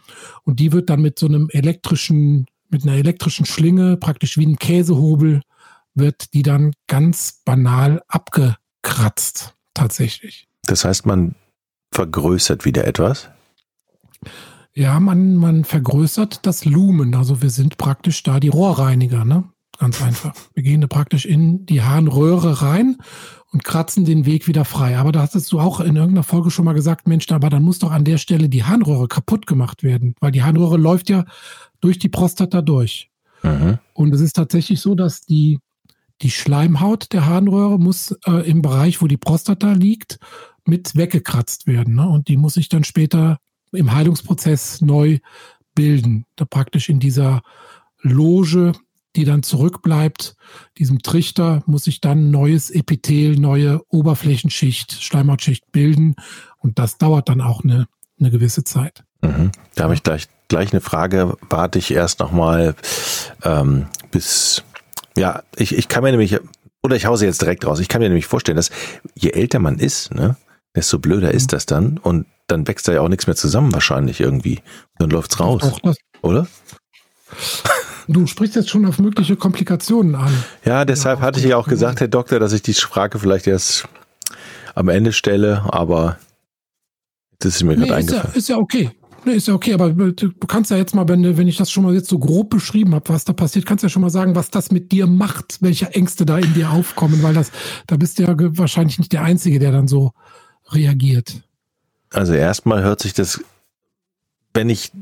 und 0.44 0.58
die 0.58 0.72
wird 0.72 0.88
dann 0.88 1.02
mit 1.02 1.18
so 1.18 1.26
einem 1.26 1.48
elektrischen, 1.50 2.46
mit 2.70 2.84
einer 2.84 2.96
elektrischen 2.96 3.44
Schlinge, 3.44 3.98
praktisch 3.98 4.38
wie 4.38 4.46
ein 4.46 4.56
Käsehobel, 4.56 5.42
wird 5.94 6.32
die 6.32 6.42
dann 6.42 6.72
ganz 6.86 7.42
banal 7.44 8.02
abgekratzt, 8.08 9.54
tatsächlich. 9.74 10.48
Das 10.64 10.86
heißt, 10.86 11.04
man 11.04 11.34
vergrößert 11.90 12.64
wieder 12.64 12.86
etwas? 12.86 13.28
Ja, 14.72 14.98
man, 14.98 15.36
man 15.36 15.64
vergrößert 15.64 16.46
das 16.46 16.64
Lumen. 16.64 17.14
Also 17.14 17.42
wir 17.42 17.50
sind 17.50 17.76
praktisch 17.76 18.22
da 18.22 18.40
die 18.40 18.48
Rohrreiniger, 18.48 19.26
ne? 19.26 19.44
Ganz 19.82 20.00
einfach. 20.00 20.32
Wir 20.54 20.62
gehen 20.62 20.80
da 20.80 20.86
praktisch 20.86 21.26
in 21.26 21.66
die 21.66 21.82
Harnröhre 21.82 22.62
rein 22.62 22.98
und 23.50 23.64
kratzen 23.64 24.04
den 24.04 24.26
Weg 24.26 24.46
wieder 24.46 24.64
frei. 24.64 24.96
Aber 24.96 25.10
da 25.10 25.22
hattest 25.22 25.50
du 25.50 25.58
auch 25.58 25.80
in 25.80 25.96
irgendeiner 25.96 26.22
Folge 26.22 26.52
schon 26.52 26.66
mal 26.66 26.72
gesagt, 26.72 27.08
Mensch, 27.08 27.28
aber 27.32 27.50
dann 27.50 27.64
muss 27.64 27.80
doch 27.80 27.90
an 27.90 28.04
der 28.04 28.18
Stelle 28.18 28.48
die 28.48 28.62
Harnröhre 28.62 29.08
kaputt 29.08 29.48
gemacht 29.48 29.82
werden, 29.82 30.14
weil 30.20 30.30
die 30.30 30.44
Harnröhre 30.44 30.76
läuft 30.76 31.10
ja 31.10 31.24
durch 31.80 31.98
die 31.98 32.08
Prostata 32.08 32.62
durch. 32.62 33.10
Mhm. 33.42 33.80
Und 33.92 34.14
es 34.14 34.20
ist 34.20 34.34
tatsächlich 34.34 34.80
so, 34.80 34.94
dass 34.94 35.22
die, 35.22 35.58
die 36.20 36.30
Schleimhaut 36.30 37.12
der 37.12 37.26
Harnröhre 37.26 37.80
muss 37.80 38.12
äh, 38.24 38.48
im 38.48 38.62
Bereich, 38.62 39.02
wo 39.02 39.08
die 39.08 39.16
Prostata 39.16 39.72
liegt, 39.72 40.20
mit 40.64 40.94
weggekratzt 40.94 41.66
werden. 41.66 41.96
Ne? 41.96 42.08
Und 42.08 42.28
die 42.28 42.36
muss 42.36 42.54
sich 42.54 42.68
dann 42.68 42.84
später 42.84 43.38
im 43.72 43.92
Heilungsprozess 43.92 44.80
neu 44.80 45.18
bilden. 45.74 46.24
Da 46.36 46.44
praktisch 46.44 46.88
in 46.88 47.00
dieser 47.00 47.42
Loge, 48.00 48.74
die 49.16 49.24
dann 49.24 49.42
zurückbleibt, 49.42 50.36
diesem 50.78 51.02
Trichter, 51.02 51.62
muss 51.66 51.84
sich 51.84 52.00
dann 52.00 52.30
neues 52.30 52.70
Epithel, 52.70 53.38
neue 53.38 53.80
Oberflächenschicht, 53.88 55.02
Schleimhautschicht 55.02 55.70
bilden. 55.72 56.16
Und 56.58 56.78
das 56.78 56.98
dauert 56.98 57.28
dann 57.28 57.40
auch 57.40 57.62
eine, 57.62 57.86
eine 58.18 58.30
gewisse 58.30 58.64
Zeit. 58.64 59.04
Mhm. 59.20 59.52
Da 59.74 59.84
habe 59.84 59.94
ich 59.94 60.02
gleich, 60.02 60.28
gleich 60.48 60.72
eine 60.72 60.80
Frage. 60.80 61.36
Warte 61.48 61.78
ich 61.78 61.90
erst 61.92 62.20
nochmal 62.20 62.74
ähm, 63.44 63.86
bis, 64.10 64.62
ja, 65.16 65.42
ich, 65.56 65.76
ich 65.76 65.88
kann 65.88 66.02
mir 66.02 66.10
nämlich, 66.10 66.38
oder 66.82 66.96
ich 66.96 67.06
hause 67.06 67.26
jetzt 67.26 67.42
direkt 67.42 67.64
raus, 67.66 67.80
ich 67.80 67.88
kann 67.88 68.00
mir 68.00 68.08
nämlich 68.08 68.26
vorstellen, 68.26 68.56
dass 68.56 68.70
je 69.14 69.30
älter 69.30 69.58
man 69.58 69.78
ist, 69.78 70.14
ne, 70.14 70.36
desto 70.74 70.98
blöder 70.98 71.28
mhm. 71.28 71.36
ist 71.36 71.52
das 71.52 71.66
dann. 71.66 71.98
Und 71.98 72.26
dann 72.46 72.66
wächst 72.66 72.88
da 72.88 72.92
ja 72.92 73.00
auch 73.00 73.08
nichts 73.08 73.26
mehr 73.26 73.36
zusammen 73.36 73.72
wahrscheinlich 73.72 74.20
irgendwie. 74.20 74.60
Dann 74.98 75.10
läuft's 75.10 75.38
raus. 75.40 75.72
Oder? 76.22 76.46
Du 78.08 78.26
sprichst 78.26 78.56
jetzt 78.56 78.70
schon 78.70 78.84
auf 78.86 78.98
mögliche 78.98 79.36
Komplikationen 79.36 80.14
an. 80.14 80.32
Ja, 80.64 80.84
deshalb 80.84 81.20
ja, 81.20 81.26
hatte 81.26 81.40
ich 81.40 81.46
ja 81.46 81.56
auch 81.56 81.68
gesagt, 81.68 82.00
Herr 82.00 82.08
Doktor, 82.08 82.40
dass 82.40 82.52
ich 82.52 82.62
die 82.62 82.74
Frage 82.74 83.18
vielleicht 83.18 83.46
erst 83.46 83.88
am 84.74 84.88
Ende 84.88 85.12
stelle, 85.12 85.62
aber 85.72 86.18
das 87.38 87.56
ist 87.56 87.62
mir 87.62 87.76
nee, 87.76 87.86
gerade 87.86 87.94
eingefallen. 87.96 88.30
Ja, 88.32 88.38
ist 88.38 88.48
ja 88.48 88.56
okay. 88.56 88.90
Nee, 89.24 89.34
ist 89.34 89.46
ja 89.46 89.54
okay, 89.54 89.74
aber 89.74 89.90
du 89.90 90.32
kannst 90.48 90.72
ja 90.72 90.76
jetzt 90.76 90.94
mal, 90.94 91.06
wenn, 91.08 91.36
wenn 91.36 91.46
ich 91.46 91.56
das 91.56 91.70
schon 91.70 91.84
mal 91.84 91.94
jetzt 91.94 92.08
so 92.08 92.18
grob 92.18 92.50
beschrieben 92.50 92.94
habe, 92.94 93.08
was 93.08 93.24
da 93.24 93.32
passiert, 93.32 93.66
kannst 93.66 93.82
du 93.82 93.86
ja 93.86 93.88
schon 93.88 94.02
mal 94.02 94.10
sagen, 94.10 94.34
was 94.34 94.50
das 94.50 94.72
mit 94.72 94.90
dir 94.90 95.06
macht, 95.06 95.58
welche 95.60 95.90
Ängste 95.94 96.26
da 96.26 96.38
in 96.38 96.54
dir 96.54 96.70
aufkommen, 96.70 97.22
weil 97.22 97.34
das, 97.34 97.52
da 97.86 97.96
bist 97.96 98.18
du 98.18 98.24
ja 98.24 98.34
wahrscheinlich 98.36 98.98
nicht 98.98 99.12
der 99.12 99.22
Einzige, 99.22 99.60
der 99.60 99.70
dann 99.70 99.86
so 99.86 100.12
reagiert. 100.70 101.42
Also 102.12 102.34
erstmal 102.34 102.82
hört 102.82 103.00
sich 103.00 103.14
das, 103.14 103.40
wenn 104.54 104.68
ich, 104.68 104.92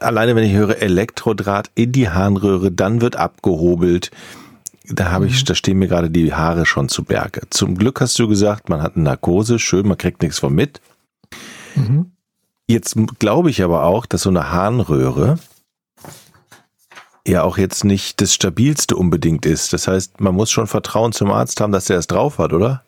alleine 0.00 0.36
wenn 0.36 0.44
ich 0.44 0.52
höre 0.52 0.80
Elektrodraht 0.80 1.70
in 1.74 1.92
die 1.92 2.08
Harnröhre, 2.08 2.70
dann 2.70 3.00
wird 3.00 3.16
abgehobelt. 3.16 4.10
Da 4.88 5.10
habe 5.10 5.26
ich, 5.26 5.42
mhm. 5.42 5.46
da 5.46 5.54
stehen 5.54 5.78
mir 5.78 5.88
gerade 5.88 6.10
die 6.10 6.34
Haare 6.34 6.66
schon 6.66 6.88
zu 6.88 7.04
Berge. 7.04 7.42
Zum 7.50 7.76
Glück 7.76 8.00
hast 8.00 8.18
du 8.18 8.28
gesagt, 8.28 8.68
man 8.68 8.82
hat 8.82 8.96
eine 8.96 9.04
Narkose, 9.04 9.58
schön, 9.58 9.86
man 9.86 9.98
kriegt 9.98 10.22
nichts 10.22 10.38
von 10.38 10.54
mit. 10.54 10.80
Mhm. 11.74 12.12
Jetzt 12.68 12.96
glaube 13.18 13.50
ich 13.50 13.62
aber 13.62 13.84
auch, 13.84 14.06
dass 14.06 14.22
so 14.22 14.30
eine 14.30 14.50
Harnröhre 14.50 15.38
ja 17.26 17.42
auch 17.42 17.58
jetzt 17.58 17.84
nicht 17.84 18.20
das 18.20 18.34
stabilste 18.34 18.96
unbedingt 18.96 19.46
ist. 19.46 19.72
Das 19.72 19.86
heißt, 19.88 20.20
man 20.20 20.34
muss 20.34 20.50
schon 20.50 20.66
Vertrauen 20.66 21.12
zum 21.12 21.30
Arzt 21.30 21.60
haben, 21.60 21.72
dass 21.72 21.90
er 21.90 21.98
es 21.98 22.06
drauf 22.06 22.38
hat, 22.38 22.52
oder? 22.52 22.82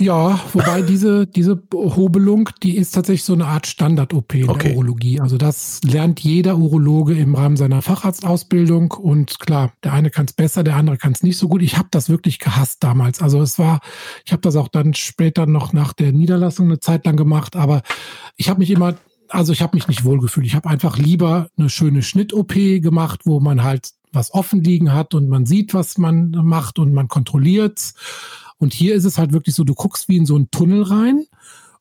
Ja, 0.00 0.40
wobei 0.54 0.80
diese, 0.88 1.26
diese 1.26 1.62
Hobelung, 1.74 2.48
die 2.62 2.76
ist 2.76 2.92
tatsächlich 2.92 3.22
so 3.22 3.34
eine 3.34 3.46
Art 3.46 3.66
Standard-OP 3.66 4.34
in 4.34 4.48
okay. 4.48 4.68
der 4.68 4.76
Urologie. 4.76 5.20
Also 5.20 5.36
das 5.36 5.80
lernt 5.84 6.20
jeder 6.20 6.56
Urologe 6.56 7.14
im 7.14 7.34
Rahmen 7.34 7.58
seiner 7.58 7.82
Facharztausbildung. 7.82 8.92
Und 8.92 9.38
klar, 9.40 9.72
der 9.84 9.92
eine 9.92 10.08
kann 10.10 10.24
es 10.24 10.32
besser, 10.32 10.64
der 10.64 10.76
andere 10.76 10.96
kann 10.96 11.12
es 11.12 11.22
nicht 11.22 11.36
so 11.36 11.48
gut. 11.48 11.60
Ich 11.60 11.76
habe 11.76 11.88
das 11.90 12.08
wirklich 12.08 12.38
gehasst 12.38 12.82
damals. 12.82 13.20
Also 13.20 13.42
es 13.42 13.58
war, 13.58 13.80
ich 14.24 14.32
habe 14.32 14.40
das 14.40 14.56
auch 14.56 14.68
dann 14.68 14.94
später 14.94 15.44
noch 15.44 15.74
nach 15.74 15.92
der 15.92 16.12
Niederlassung 16.12 16.66
eine 16.66 16.80
Zeit 16.80 17.04
lang 17.04 17.16
gemacht, 17.16 17.54
aber 17.54 17.82
ich 18.36 18.48
habe 18.48 18.60
mich 18.60 18.70
immer, 18.70 18.94
also 19.28 19.52
ich 19.52 19.60
habe 19.60 19.76
mich 19.76 19.86
nicht 19.86 20.04
wohlgefühlt. 20.04 20.46
Ich 20.46 20.54
habe 20.54 20.70
einfach 20.70 20.96
lieber 20.96 21.48
eine 21.58 21.68
schöne 21.68 22.02
Schnitt-OP 22.02 22.54
gemacht, 22.54 23.20
wo 23.24 23.38
man 23.38 23.62
halt 23.62 23.90
was 24.12 24.32
offen 24.32 24.64
liegen 24.64 24.94
hat 24.94 25.12
und 25.14 25.28
man 25.28 25.44
sieht, 25.44 25.74
was 25.74 25.98
man 25.98 26.30
macht 26.30 26.78
und 26.78 26.94
man 26.94 27.06
kontrolliert's 27.06 27.94
und 28.60 28.74
hier 28.74 28.94
ist 28.94 29.06
es 29.06 29.16
halt 29.16 29.32
wirklich 29.32 29.54
so, 29.54 29.64
du 29.64 29.74
guckst 29.74 30.08
wie 30.08 30.18
in 30.18 30.26
so 30.26 30.36
einen 30.36 30.50
Tunnel 30.50 30.82
rein 30.82 31.24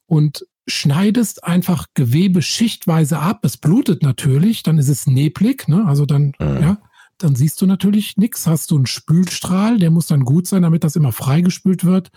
und 0.08 0.48
schneidest 0.66 1.44
einfach 1.44 1.88
Gewebe 1.94 2.42
schichtweise 2.42 3.20
ab. 3.20 3.44
Es 3.44 3.58
blutet 3.58 4.02
natürlich, 4.02 4.64
dann 4.64 4.78
ist 4.78 4.88
es 4.88 5.06
neblig, 5.06 5.68
ne? 5.68 5.86
Also 5.86 6.06
dann, 6.06 6.32
mhm. 6.40 6.62
ja, 6.62 6.78
dann 7.20 7.36
siehst 7.36 7.62
du 7.62 7.66
natürlich 7.66 8.18
nichts. 8.18 8.48
Hast 8.48 8.72
du 8.72 8.78
einen 8.78 8.86
Spülstrahl, 8.86 9.78
der 9.78 9.92
muss 9.92 10.08
dann 10.08 10.26
gut 10.26 10.48
sein, 10.48 10.64
damit 10.64 10.84
das 10.84 10.96
immer 10.96 11.12
freigespült 11.12 11.86
wird. 11.86 12.12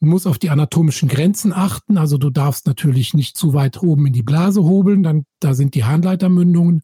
Du 0.00 0.06
musst 0.06 0.26
auf 0.26 0.38
die 0.38 0.50
anatomischen 0.50 1.08
Grenzen 1.08 1.52
achten. 1.52 1.96
Also 1.96 2.18
du 2.18 2.28
darfst 2.30 2.66
natürlich 2.66 3.14
nicht 3.14 3.36
zu 3.36 3.54
weit 3.54 3.82
oben 3.82 4.06
in 4.06 4.12
die 4.12 4.22
Blase 4.22 4.62
hobeln, 4.62 5.02
dann 5.02 5.24
da 5.40 5.54
sind 5.54 5.74
die 5.74 5.84
Harnleitermündungen. 5.84 6.82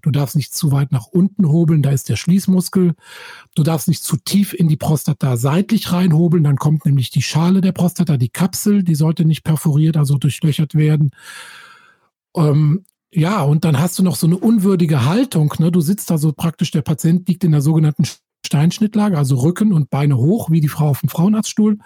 Du 0.00 0.10
darfst 0.10 0.36
nicht 0.36 0.54
zu 0.54 0.70
weit 0.70 0.92
nach 0.92 1.06
unten 1.06 1.48
hobeln, 1.48 1.82
da 1.82 1.90
ist 1.90 2.08
der 2.08 2.16
Schließmuskel. 2.16 2.94
Du 3.54 3.62
darfst 3.62 3.88
nicht 3.88 4.04
zu 4.04 4.16
tief 4.16 4.52
in 4.52 4.68
die 4.68 4.76
Prostata 4.76 5.36
seitlich 5.36 5.92
reinhobeln, 5.92 6.44
dann 6.44 6.56
kommt 6.56 6.86
nämlich 6.86 7.10
die 7.10 7.22
Schale 7.22 7.62
der 7.62 7.72
Prostata, 7.72 8.16
die 8.16 8.28
Kapsel, 8.28 8.84
die 8.84 8.94
sollte 8.94 9.24
nicht 9.24 9.42
perforiert, 9.42 9.96
also 9.96 10.18
durchlöchert 10.18 10.74
werden. 10.74 11.10
Ähm, 12.36 12.84
ja, 13.14 13.42
und 13.42 13.64
dann 13.64 13.78
hast 13.78 13.98
du 13.98 14.02
noch 14.02 14.16
so 14.16 14.26
eine 14.26 14.38
unwürdige 14.38 15.04
Haltung. 15.04 15.52
Ne? 15.58 15.70
Du 15.70 15.80
sitzt 15.80 16.10
da 16.10 16.18
so 16.18 16.32
praktisch, 16.32 16.70
der 16.70 16.82
Patient 16.82 17.28
liegt 17.28 17.44
in 17.44 17.52
der 17.52 17.60
sogenannten 17.60 18.04
Steinschnittlage, 18.44 19.18
also 19.18 19.36
Rücken 19.36 19.72
und 19.72 19.90
Beine 19.90 20.16
hoch, 20.16 20.50
wie 20.50 20.60
die 20.60 20.68
Frau 20.68 20.88
auf 20.88 21.00
dem 21.00 21.10
Frauenarztstuhl. 21.10 21.78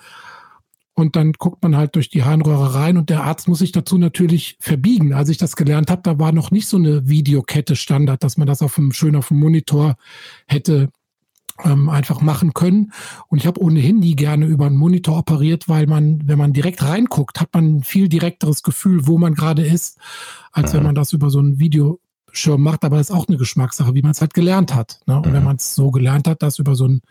Und 0.94 1.14
dann 1.14 1.32
guckt 1.32 1.62
man 1.62 1.76
halt 1.76 1.94
durch 1.94 2.08
die 2.08 2.24
Harnröhre 2.24 2.74
rein 2.74 2.96
und 2.96 3.10
der 3.10 3.24
Arzt 3.24 3.48
muss 3.48 3.58
sich 3.58 3.72
dazu 3.72 3.98
natürlich 3.98 4.56
verbiegen. 4.60 5.12
Als 5.12 5.28
ich 5.28 5.36
das 5.36 5.54
gelernt 5.56 5.90
habe, 5.90 6.00
da 6.02 6.18
war 6.18 6.32
noch 6.32 6.50
nicht 6.50 6.68
so 6.68 6.78
eine 6.78 7.06
Videokette 7.06 7.76
Standard, 7.76 8.24
dass 8.24 8.38
man 8.38 8.46
das 8.46 8.62
auf 8.62 8.76
dem, 8.76 8.92
schön 8.92 9.14
auf 9.14 9.28
dem 9.28 9.38
Monitor 9.38 9.96
hätte 10.46 10.88
ähm, 11.64 11.88
einfach 11.88 12.20
machen 12.20 12.54
können. 12.54 12.92
Und 13.28 13.38
ich 13.38 13.46
habe 13.46 13.60
ohnehin 13.60 13.98
nie 13.98 14.16
gerne 14.16 14.46
über 14.46 14.66
einen 14.66 14.76
Monitor 14.76 15.18
operiert, 15.18 15.68
weil 15.68 15.86
man, 15.86 16.26
wenn 16.26 16.38
man 16.38 16.52
direkt 16.52 16.82
reinguckt, 16.82 17.40
hat 17.40 17.54
man 17.54 17.76
ein 17.76 17.82
viel 17.82 18.08
direkteres 18.08 18.62
Gefühl, 18.62 19.06
wo 19.06 19.18
man 19.18 19.34
gerade 19.34 19.64
ist, 19.64 19.98
als 20.52 20.72
wenn 20.72 20.80
mhm. 20.80 20.86
man 20.86 20.94
das 20.94 21.12
über 21.12 21.30
so 21.30 21.40
ein 21.40 21.58
Videoschirm 21.58 22.62
macht. 22.62 22.84
Aber 22.84 22.96
das 22.96 23.10
ist 23.10 23.16
auch 23.16 23.28
eine 23.28 23.38
Geschmackssache, 23.38 23.94
wie 23.94 24.02
man 24.02 24.12
es 24.12 24.20
halt 24.20 24.34
gelernt 24.34 24.74
hat. 24.74 25.00
Ne? 25.06 25.16
Und 25.16 25.26
wenn 25.26 25.40
mhm. 25.40 25.44
man 25.44 25.56
es 25.56 25.74
so 25.74 25.90
gelernt 25.90 26.28
hat, 26.28 26.42
das 26.42 26.58
über 26.58 26.74
so 26.74 26.86
ein 26.88 27.02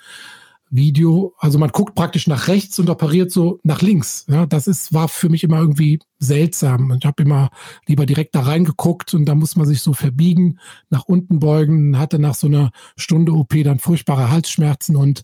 Video, 0.69 1.33
also 1.37 1.57
man 1.59 1.69
guckt 1.69 1.95
praktisch 1.95 2.27
nach 2.27 2.47
rechts 2.47 2.79
und 2.79 2.89
operiert 2.89 3.31
so 3.31 3.59
nach 3.63 3.81
links. 3.81 4.25
Ja, 4.27 4.45
das 4.45 4.67
ist, 4.67 4.93
war 4.93 5.07
für 5.07 5.29
mich 5.29 5.43
immer 5.43 5.59
irgendwie 5.59 5.99
seltsam. 6.19 6.97
Ich 6.99 7.05
habe 7.05 7.23
immer 7.23 7.49
lieber 7.87 8.05
direkt 8.05 8.35
da 8.35 8.41
reingeguckt 8.41 9.13
und 9.13 9.25
da 9.25 9.35
muss 9.35 9.55
man 9.55 9.67
sich 9.67 9.81
so 9.81 9.93
verbiegen, 9.93 10.59
nach 10.89 11.05
unten 11.05 11.39
beugen, 11.39 11.97
hatte 11.97 12.19
nach 12.19 12.35
so 12.35 12.47
einer 12.47 12.71
Stunde 12.97 13.33
OP 13.33 13.53
dann 13.63 13.79
furchtbare 13.79 14.31
Halsschmerzen 14.31 14.95
und 14.95 15.23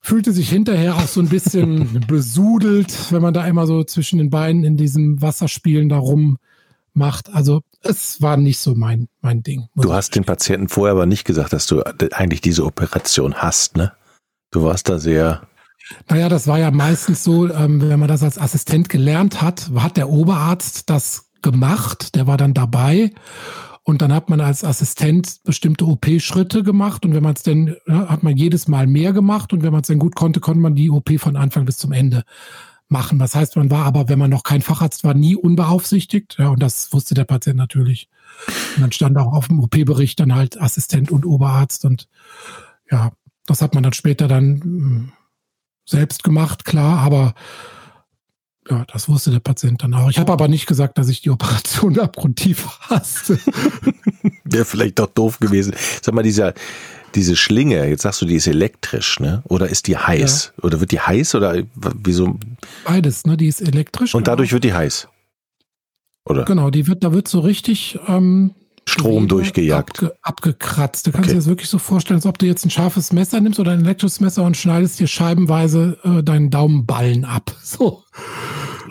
fühlte 0.00 0.32
sich 0.32 0.48
hinterher 0.48 0.96
auch 0.96 1.06
so 1.06 1.20
ein 1.20 1.28
bisschen 1.28 2.04
besudelt, 2.08 3.12
wenn 3.12 3.22
man 3.22 3.34
da 3.34 3.46
immer 3.46 3.66
so 3.66 3.84
zwischen 3.84 4.18
den 4.18 4.30
Beinen 4.30 4.64
in 4.64 4.76
diesem 4.76 5.20
Wasserspielen 5.20 5.88
da 5.88 5.98
rum 5.98 6.38
macht. 6.94 7.32
Also 7.32 7.62
es 7.82 8.20
war 8.20 8.36
nicht 8.36 8.58
so 8.58 8.74
mein, 8.74 9.08
mein 9.20 9.42
Ding. 9.42 9.68
Du 9.76 9.92
hast 9.92 10.14
den 10.14 10.24
Patienten 10.24 10.68
vorher 10.68 10.92
aber 10.92 11.06
nicht 11.06 11.24
gesagt, 11.24 11.52
dass 11.52 11.66
du 11.66 11.82
eigentlich 12.12 12.40
diese 12.40 12.64
Operation 12.64 13.34
hast, 13.34 13.76
ne? 13.76 13.92
Du 14.50 14.64
warst 14.64 14.88
da 14.88 14.98
sehr. 14.98 15.42
Naja, 16.08 16.28
das 16.28 16.46
war 16.46 16.58
ja 16.58 16.70
meistens 16.70 17.24
so, 17.24 17.50
ähm, 17.50 17.80
wenn 17.80 17.98
man 17.98 18.08
das 18.08 18.22
als 18.22 18.38
Assistent 18.38 18.88
gelernt 18.88 19.40
hat, 19.40 19.70
hat 19.74 19.96
der 19.96 20.08
Oberarzt 20.08 20.90
das 20.90 21.30
gemacht, 21.42 22.14
der 22.14 22.26
war 22.26 22.36
dann 22.36 22.54
dabei. 22.54 23.12
Und 23.84 24.02
dann 24.02 24.12
hat 24.12 24.28
man 24.28 24.42
als 24.42 24.64
Assistent 24.64 25.40
bestimmte 25.44 25.86
OP-Schritte 25.86 26.62
gemacht. 26.62 27.06
Und 27.06 27.14
wenn 27.14 27.22
man 27.22 27.34
es 27.34 27.42
denn, 27.42 27.74
ja, 27.86 28.08
hat 28.08 28.22
man 28.22 28.36
jedes 28.36 28.68
Mal 28.68 28.86
mehr 28.86 29.14
gemacht. 29.14 29.54
Und 29.54 29.62
wenn 29.62 29.72
man 29.72 29.80
es 29.80 29.86
dann 29.86 29.98
gut 29.98 30.14
konnte, 30.14 30.40
konnte 30.40 30.60
man 30.60 30.74
die 30.74 30.90
OP 30.90 31.18
von 31.18 31.36
Anfang 31.36 31.64
bis 31.64 31.78
zum 31.78 31.92
Ende 31.92 32.24
machen. 32.88 33.18
Das 33.18 33.34
heißt, 33.34 33.56
man 33.56 33.70
war 33.70 33.86
aber, 33.86 34.10
wenn 34.10 34.18
man 34.18 34.28
noch 34.28 34.42
kein 34.42 34.60
Facharzt 34.60 35.04
war, 35.04 35.14
nie 35.14 35.36
unbeaufsichtigt. 35.36 36.36
Ja, 36.38 36.48
und 36.48 36.62
das 36.62 36.92
wusste 36.92 37.14
der 37.14 37.24
Patient 37.24 37.56
natürlich. 37.56 38.10
Und 38.76 38.82
dann 38.82 38.92
stand 38.92 39.16
auch 39.16 39.32
auf 39.32 39.48
dem 39.48 39.58
OP-Bericht 39.60 40.20
dann 40.20 40.34
halt 40.34 40.60
Assistent 40.60 41.10
und 41.10 41.24
Oberarzt. 41.24 41.86
Und 41.86 42.08
ja, 42.90 43.12
das 43.48 43.62
hat 43.62 43.74
man 43.74 43.82
dann 43.82 43.92
später 43.92 44.28
dann 44.28 44.60
hm, 44.62 45.12
selbst 45.84 46.22
gemacht, 46.22 46.64
klar, 46.64 46.98
aber 46.98 47.34
ja, 48.70 48.84
das 48.92 49.08
wusste 49.08 49.30
der 49.30 49.40
Patient 49.40 49.82
dann 49.82 49.94
auch. 49.94 50.10
Ich 50.10 50.18
habe 50.18 50.30
aber 50.32 50.46
nicht 50.46 50.66
gesagt, 50.66 50.98
dass 50.98 51.08
ich 51.08 51.22
die 51.22 51.30
Operation 51.30 51.98
abgrundtief 51.98 52.66
hasse. 52.80 53.38
Wäre 54.44 54.66
vielleicht 54.66 54.98
doch 54.98 55.06
doof 55.06 55.38
gewesen. 55.38 55.74
Sag 56.02 56.14
mal, 56.14 56.22
dieser, 56.22 56.52
diese 57.14 57.34
Schlinge, 57.34 57.88
jetzt 57.88 58.02
sagst 58.02 58.20
du, 58.20 58.26
die 58.26 58.34
ist 58.34 58.46
elektrisch, 58.46 59.20
ne? 59.20 59.42
Oder 59.44 59.70
ist 59.70 59.86
die 59.86 59.96
heiß? 59.96 60.52
Ja. 60.56 60.64
Oder 60.64 60.80
wird 60.80 60.92
die 60.92 61.00
heiß 61.00 61.34
oder 61.34 61.62
wieso? 61.74 62.38
Beides, 62.84 63.24
ne? 63.24 63.38
Die 63.38 63.46
ist 63.46 63.62
elektrisch. 63.62 64.14
Und 64.14 64.28
dadurch 64.28 64.52
wird 64.52 64.64
die 64.64 64.74
heiß. 64.74 65.08
Oder? 66.26 66.44
Genau, 66.44 66.68
die 66.68 66.86
wird, 66.86 67.04
da 67.04 67.14
wird 67.14 67.28
so 67.28 67.40
richtig 67.40 67.98
ähm, 68.06 68.54
Strom 68.88 69.28
durchgejagt. 69.28 70.02
Abge, 70.02 70.16
abgekratzt. 70.22 71.06
Du 71.06 71.12
kannst 71.12 71.26
okay. 71.26 71.34
dir 71.34 71.38
das 71.38 71.46
wirklich 71.46 71.68
so 71.68 71.78
vorstellen, 71.78 72.18
als 72.18 72.26
ob 72.26 72.38
du 72.38 72.46
jetzt 72.46 72.64
ein 72.64 72.70
scharfes 72.70 73.12
Messer 73.12 73.40
nimmst 73.40 73.60
oder 73.60 73.72
ein 73.72 73.80
elektrisches 73.80 74.20
Messer 74.20 74.44
und 74.44 74.56
schneidest 74.56 74.98
dir 74.98 75.06
scheibenweise 75.06 75.98
äh, 76.04 76.22
deinen 76.22 76.50
Daumenballen 76.50 77.24
ab. 77.24 77.54
So. 77.68 78.02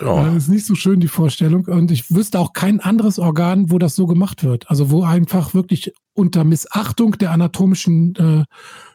Oh. 0.01 0.23
Das 0.23 0.43
ist 0.43 0.49
nicht 0.49 0.65
so 0.67 0.75
schön, 0.75 0.99
die 0.99 1.07
Vorstellung. 1.07 1.65
Und 1.65 1.89
ich 1.89 2.13
wüsste 2.13 2.39
auch 2.39 2.53
kein 2.53 2.79
anderes 2.79 3.17
Organ, 3.17 3.71
wo 3.71 3.79
das 3.79 3.95
so 3.95 4.05
gemacht 4.05 4.43
wird. 4.43 4.69
Also 4.69 4.91
wo 4.91 5.03
einfach 5.03 5.55
wirklich 5.55 5.93
unter 6.13 6.43
Missachtung 6.43 7.17
der 7.17 7.31
anatomischen 7.31 8.15
äh, 8.15 8.43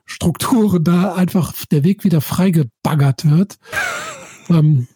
Strukturen 0.04 0.84
da 0.84 1.14
einfach 1.14 1.52
der 1.72 1.82
Weg 1.82 2.04
wieder 2.04 2.20
freigebaggert 2.20 3.28
wird. 3.28 3.58
ähm, 4.48 4.86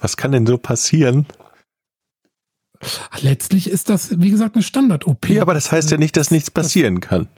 Was 0.00 0.16
kann 0.16 0.30
denn 0.30 0.46
so 0.46 0.58
passieren? 0.58 1.26
Letztlich 3.20 3.70
ist 3.70 3.88
das, 3.88 4.20
wie 4.20 4.30
gesagt, 4.30 4.56
eine 4.56 4.62
Standard-OP. 4.62 5.28
Ja, 5.28 5.42
aber 5.42 5.54
das 5.54 5.70
heißt 5.70 5.90
ja 5.90 5.98
nicht, 5.98 6.16
dass 6.16 6.30
nichts 6.30 6.50
passieren 6.50 7.00
kann. 7.00 7.28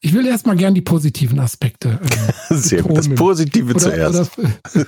Ich 0.00 0.14
will 0.14 0.26
erstmal 0.26 0.56
gern 0.56 0.74
die 0.74 0.80
positiven 0.80 1.38
Aspekte. 1.38 2.00
Äh, 2.48 2.54
Sehr 2.54 2.82
gut, 2.82 2.96
das 2.96 3.08
Positive 3.08 3.70
oder, 3.70 3.78
zuerst. 3.78 4.38
Oder, 4.38 4.50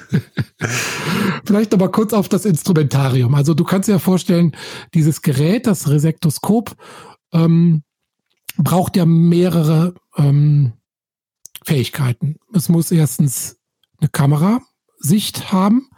vielleicht 1.45 1.75
aber 1.75 1.91
kurz 1.91 2.13
auf 2.13 2.29
das 2.29 2.45
Instrumentarium. 2.45 3.35
Also 3.35 3.55
du 3.55 3.65
kannst 3.65 3.89
dir 3.89 3.93
ja 3.93 3.99
vorstellen, 3.99 4.57
dieses 4.95 5.21
Gerät, 5.21 5.67
das 5.67 5.89
Resektoskop, 5.91 6.75
ähm, 7.33 7.83
braucht 8.57 8.97
ja 8.97 9.05
mehrere 9.05 9.95
ähm, 10.17 10.73
Fähigkeiten. 11.65 12.37
Es 12.55 12.69
muss 12.69 12.91
erstens 12.91 13.59
eine 14.01 14.09
Kamerasicht 14.09 15.53
haben 15.53 15.89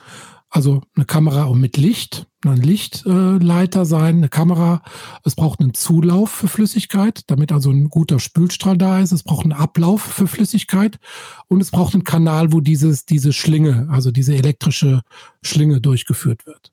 also 0.55 0.83
eine 0.95 1.05
Kamera 1.05 1.53
mit 1.53 1.77
Licht, 1.77 2.29
ein 2.45 2.63
Lichtleiter 2.63 3.85
sein, 3.85 4.19
eine 4.19 4.29
Kamera. 4.29 4.83
Es 5.25 5.35
braucht 5.35 5.59
einen 5.59 5.75
Zulauf 5.75 6.31
für 6.31 6.47
Flüssigkeit, 6.47 7.23
damit 7.27 7.51
also 7.51 7.73
ein 7.73 7.89
guter 7.91 8.21
Spülstrahl 8.21 8.79
da 8.79 9.01
ist. 9.01 9.11
Es 9.11 9.25
braucht 9.25 9.43
einen 9.43 9.53
Ablauf 9.53 10.01
für 10.01 10.29
Flüssigkeit 10.29 11.01
und 11.49 11.61
es 11.61 11.73
braucht 11.73 11.95
einen 11.95 12.05
Kanal, 12.05 12.53
wo 12.53 12.61
dieses, 12.61 13.05
diese 13.05 13.33
Schlinge, 13.33 13.89
also 13.91 14.13
diese 14.13 14.37
elektrische 14.37 15.03
Schlinge 15.43 15.81
durchgeführt 15.81 16.47
wird. 16.47 16.71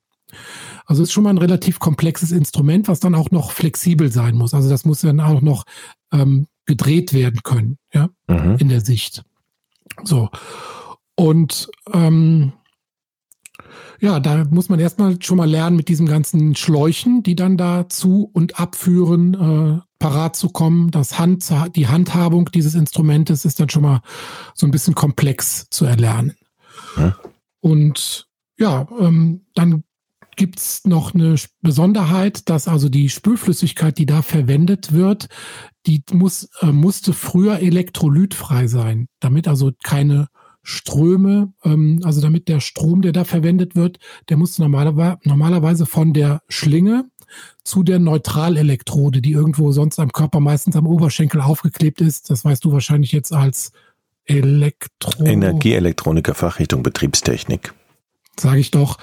Also 0.86 1.02
es 1.02 1.10
ist 1.10 1.14
schon 1.14 1.24
mal 1.24 1.32
ein 1.32 1.40
relativ 1.40 1.80
komplexes 1.80 2.32
Instrument, 2.32 2.88
was 2.88 3.00
dann 3.00 3.16
auch 3.16 3.32
noch 3.32 3.50
flexibel 3.50 4.12
sein 4.12 4.36
muss. 4.36 4.54
Also 4.54 4.70
das 4.70 4.86
muss 4.86 5.02
dann 5.02 5.20
auch 5.20 5.42
noch 5.42 5.64
ähm, 6.12 6.46
gedreht 6.68 7.14
werden 7.14 7.42
können, 7.42 7.80
ja, 7.92 8.10
mhm. 8.28 8.58
in 8.60 8.70
der 8.70 8.82
Sicht. 8.82 9.24
So. 10.04 10.30
Und 11.16 11.72
ähm, 11.92 12.54
ja, 14.00 14.20
da 14.20 14.46
muss 14.50 14.70
man 14.70 14.80
erstmal 14.80 15.22
schon 15.22 15.38
mal 15.38 15.50
lernen, 15.50 15.76
mit 15.76 15.88
diesen 15.88 16.08
ganzen 16.08 16.56
Schläuchen, 16.56 17.24
die 17.24 17.36
dann 17.36 17.58
da 17.58 17.90
zu 17.90 18.30
und 18.34 18.60
abführen, 18.60 19.34
äh, 19.34 19.82
parat 20.00 20.36
zu 20.36 20.50
kommen. 20.50 20.92
Das 20.92 21.20
Hand, 21.20 21.46
die 21.76 21.88
Handhabung 21.88 22.50
dieses 22.52 22.76
Instrumentes 22.76 23.46
ist 23.46 23.60
dann 23.60 23.70
schon 23.70 23.84
mal 23.84 24.02
so 24.54 24.66
ein 24.66 24.72
bisschen 24.72 24.96
komplex 24.96 25.70
zu 25.70 25.86
erlernen. 25.86 26.34
Ja. 26.98 27.16
Und 27.60 28.28
ja, 28.58 28.88
ähm, 29.00 29.46
dann 29.54 29.84
gibt's 30.36 30.86
noch 30.86 31.14
eine 31.14 31.36
Besonderheit, 31.62 32.50
dass 32.50 32.68
also 32.68 32.90
die 32.90 33.10
Spülflüssigkeit, 33.10 33.98
die 33.98 34.06
da 34.06 34.22
verwendet 34.22 34.94
wird, 34.94 35.28
die 35.86 36.04
muss, 36.12 36.50
äh, 36.62 36.72
musste 36.72 37.14
früher 37.14 37.60
elektrolytfrei 37.60 38.68
sein, 38.68 39.08
damit 39.20 39.48
also 39.48 39.72
keine 39.84 40.28
Ströme, 40.64 41.54
ähm, 41.64 42.02
also 42.04 42.22
damit 42.22 42.48
der 42.48 42.60
Strom, 42.60 43.02
der 43.02 43.12
da 43.12 43.24
verwendet 43.24 43.76
wird, 43.76 44.00
der 44.30 44.38
muss 44.38 44.60
normalerweise, 44.60 45.18
normalerweise 45.24 45.86
von 45.86 46.14
der 46.14 46.42
Schlinge 46.50 47.06
zu 47.64 47.84
der 47.84 48.00
Neutralelektrode, 48.00 49.22
die 49.22 49.32
irgendwo 49.32 49.72
sonst 49.72 50.00
am 50.00 50.12
Körper 50.12 50.40
meistens 50.40 50.76
am 50.76 50.88
Oberschenkel 50.88 51.42
aufgeklebt 51.42 52.02
ist. 52.02 52.30
Das 52.30 52.44
weißt 52.44 52.64
du 52.64 52.72
wahrscheinlich 52.72 53.12
jetzt 53.12 53.34
als 53.34 53.72
Elektro 54.26 55.24
Energieelektroniker 55.24 56.36
Fachrichtung 56.36 56.84
Betriebstechnik 56.84 57.74
sage 58.40 58.60
ich 58.60 58.72
doch, 58.72 58.98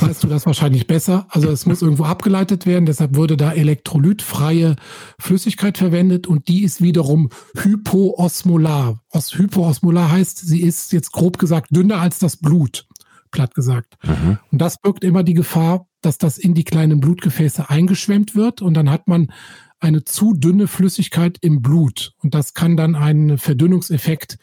weißt 0.00 0.22
du 0.22 0.28
das 0.28 0.46
wahrscheinlich 0.46 0.86
besser. 0.86 1.26
Also 1.30 1.50
es 1.50 1.66
muss 1.66 1.82
irgendwo 1.82 2.04
abgeleitet 2.04 2.66
werden, 2.66 2.86
deshalb 2.86 3.16
wurde 3.16 3.36
da 3.36 3.52
elektrolytfreie 3.52 4.76
Flüssigkeit 5.18 5.78
verwendet 5.78 6.26
und 6.26 6.48
die 6.48 6.62
ist 6.62 6.80
wiederum 6.82 7.30
hypoosmolar. 7.56 9.00
Os 9.10 9.36
hypoosmolar 9.36 10.10
heißt, 10.10 10.38
sie 10.38 10.62
ist 10.62 10.92
jetzt 10.92 11.12
grob 11.12 11.38
gesagt 11.38 11.74
dünner 11.74 12.00
als 12.00 12.18
das 12.18 12.36
Blut, 12.36 12.86
platt 13.30 13.54
gesagt. 13.54 13.96
Mhm. 14.04 14.38
Und 14.50 14.58
das 14.58 14.80
birgt 14.80 15.04
immer 15.04 15.22
die 15.22 15.34
Gefahr, 15.34 15.86
dass 16.00 16.18
das 16.18 16.38
in 16.38 16.54
die 16.54 16.64
kleinen 16.64 17.00
Blutgefäße 17.00 17.68
eingeschwemmt 17.68 18.36
wird 18.36 18.62
und 18.62 18.74
dann 18.74 18.90
hat 18.90 19.08
man 19.08 19.32
eine 19.80 20.04
zu 20.04 20.34
dünne 20.34 20.66
Flüssigkeit 20.66 21.38
im 21.40 21.62
Blut 21.62 22.14
und 22.22 22.34
das 22.34 22.54
kann 22.54 22.76
dann 22.76 22.94
einen 22.96 23.38
Verdünnungseffekt 23.38 24.34
äh, 24.34 24.36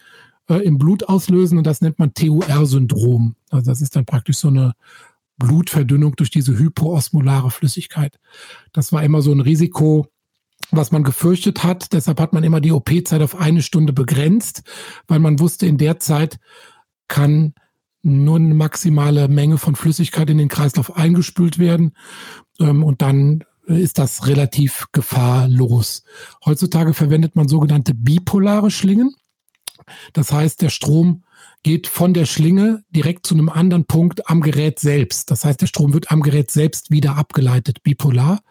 im 0.47 0.77
Blut 0.77 1.09
auslösen 1.09 1.57
und 1.57 1.65
das 1.65 1.81
nennt 1.81 1.99
man 1.99 2.13
TUR-Syndrom. 2.13 3.35
Also 3.49 3.71
das 3.71 3.81
ist 3.81 3.95
dann 3.95 4.05
praktisch 4.05 4.37
so 4.37 4.49
eine 4.49 4.73
Blutverdünnung 5.37 6.15
durch 6.15 6.29
diese 6.29 6.57
hypoosmolare 6.57 7.51
Flüssigkeit. 7.51 8.19
Das 8.71 8.93
war 8.93 9.03
immer 9.03 9.21
so 9.21 9.31
ein 9.31 9.41
Risiko, 9.41 10.07
was 10.71 10.91
man 10.91 11.03
gefürchtet 11.03 11.63
hat. 11.63 11.93
Deshalb 11.93 12.19
hat 12.19 12.33
man 12.33 12.43
immer 12.43 12.61
die 12.61 12.71
OP-Zeit 12.71 13.21
auf 13.21 13.35
eine 13.35 13.61
Stunde 13.61 13.93
begrenzt, 13.93 14.63
weil 15.07 15.19
man 15.19 15.39
wusste, 15.39 15.65
in 15.65 15.77
der 15.77 15.99
Zeit 15.99 16.37
kann 17.07 17.53
nur 18.01 18.35
eine 18.35 18.53
maximale 18.53 19.27
Menge 19.27 19.57
von 19.57 19.75
Flüssigkeit 19.75 20.29
in 20.29 20.37
den 20.37 20.47
Kreislauf 20.47 20.95
eingespült 20.95 21.57
werden. 21.57 21.93
Ähm, 22.59 22.83
und 22.83 23.01
dann 23.01 23.43
ist 23.65 23.97
das 23.97 24.27
relativ 24.27 24.85
gefahrlos. 24.91 26.03
Heutzutage 26.45 26.93
verwendet 26.93 27.35
man 27.35 27.47
sogenannte 27.47 27.95
bipolare 27.95 28.69
Schlingen. 28.69 29.15
Das 30.13 30.31
heißt, 30.31 30.61
der 30.61 30.69
Strom 30.69 31.23
geht 31.63 31.87
von 31.87 32.13
der 32.13 32.25
Schlinge 32.25 32.83
direkt 32.89 33.25
zu 33.25 33.33
einem 33.33 33.49
anderen 33.49 33.85
Punkt 33.85 34.29
am 34.29 34.41
Gerät 34.41 34.79
selbst. 34.79 35.31
Das 35.31 35.45
heißt, 35.45 35.61
der 35.61 35.67
Strom 35.67 35.93
wird 35.93 36.11
am 36.11 36.21
Gerät 36.21 36.51
selbst 36.51 36.91
wieder 36.91 37.15
abgeleitet, 37.15 37.83
bipolar. 37.83 38.41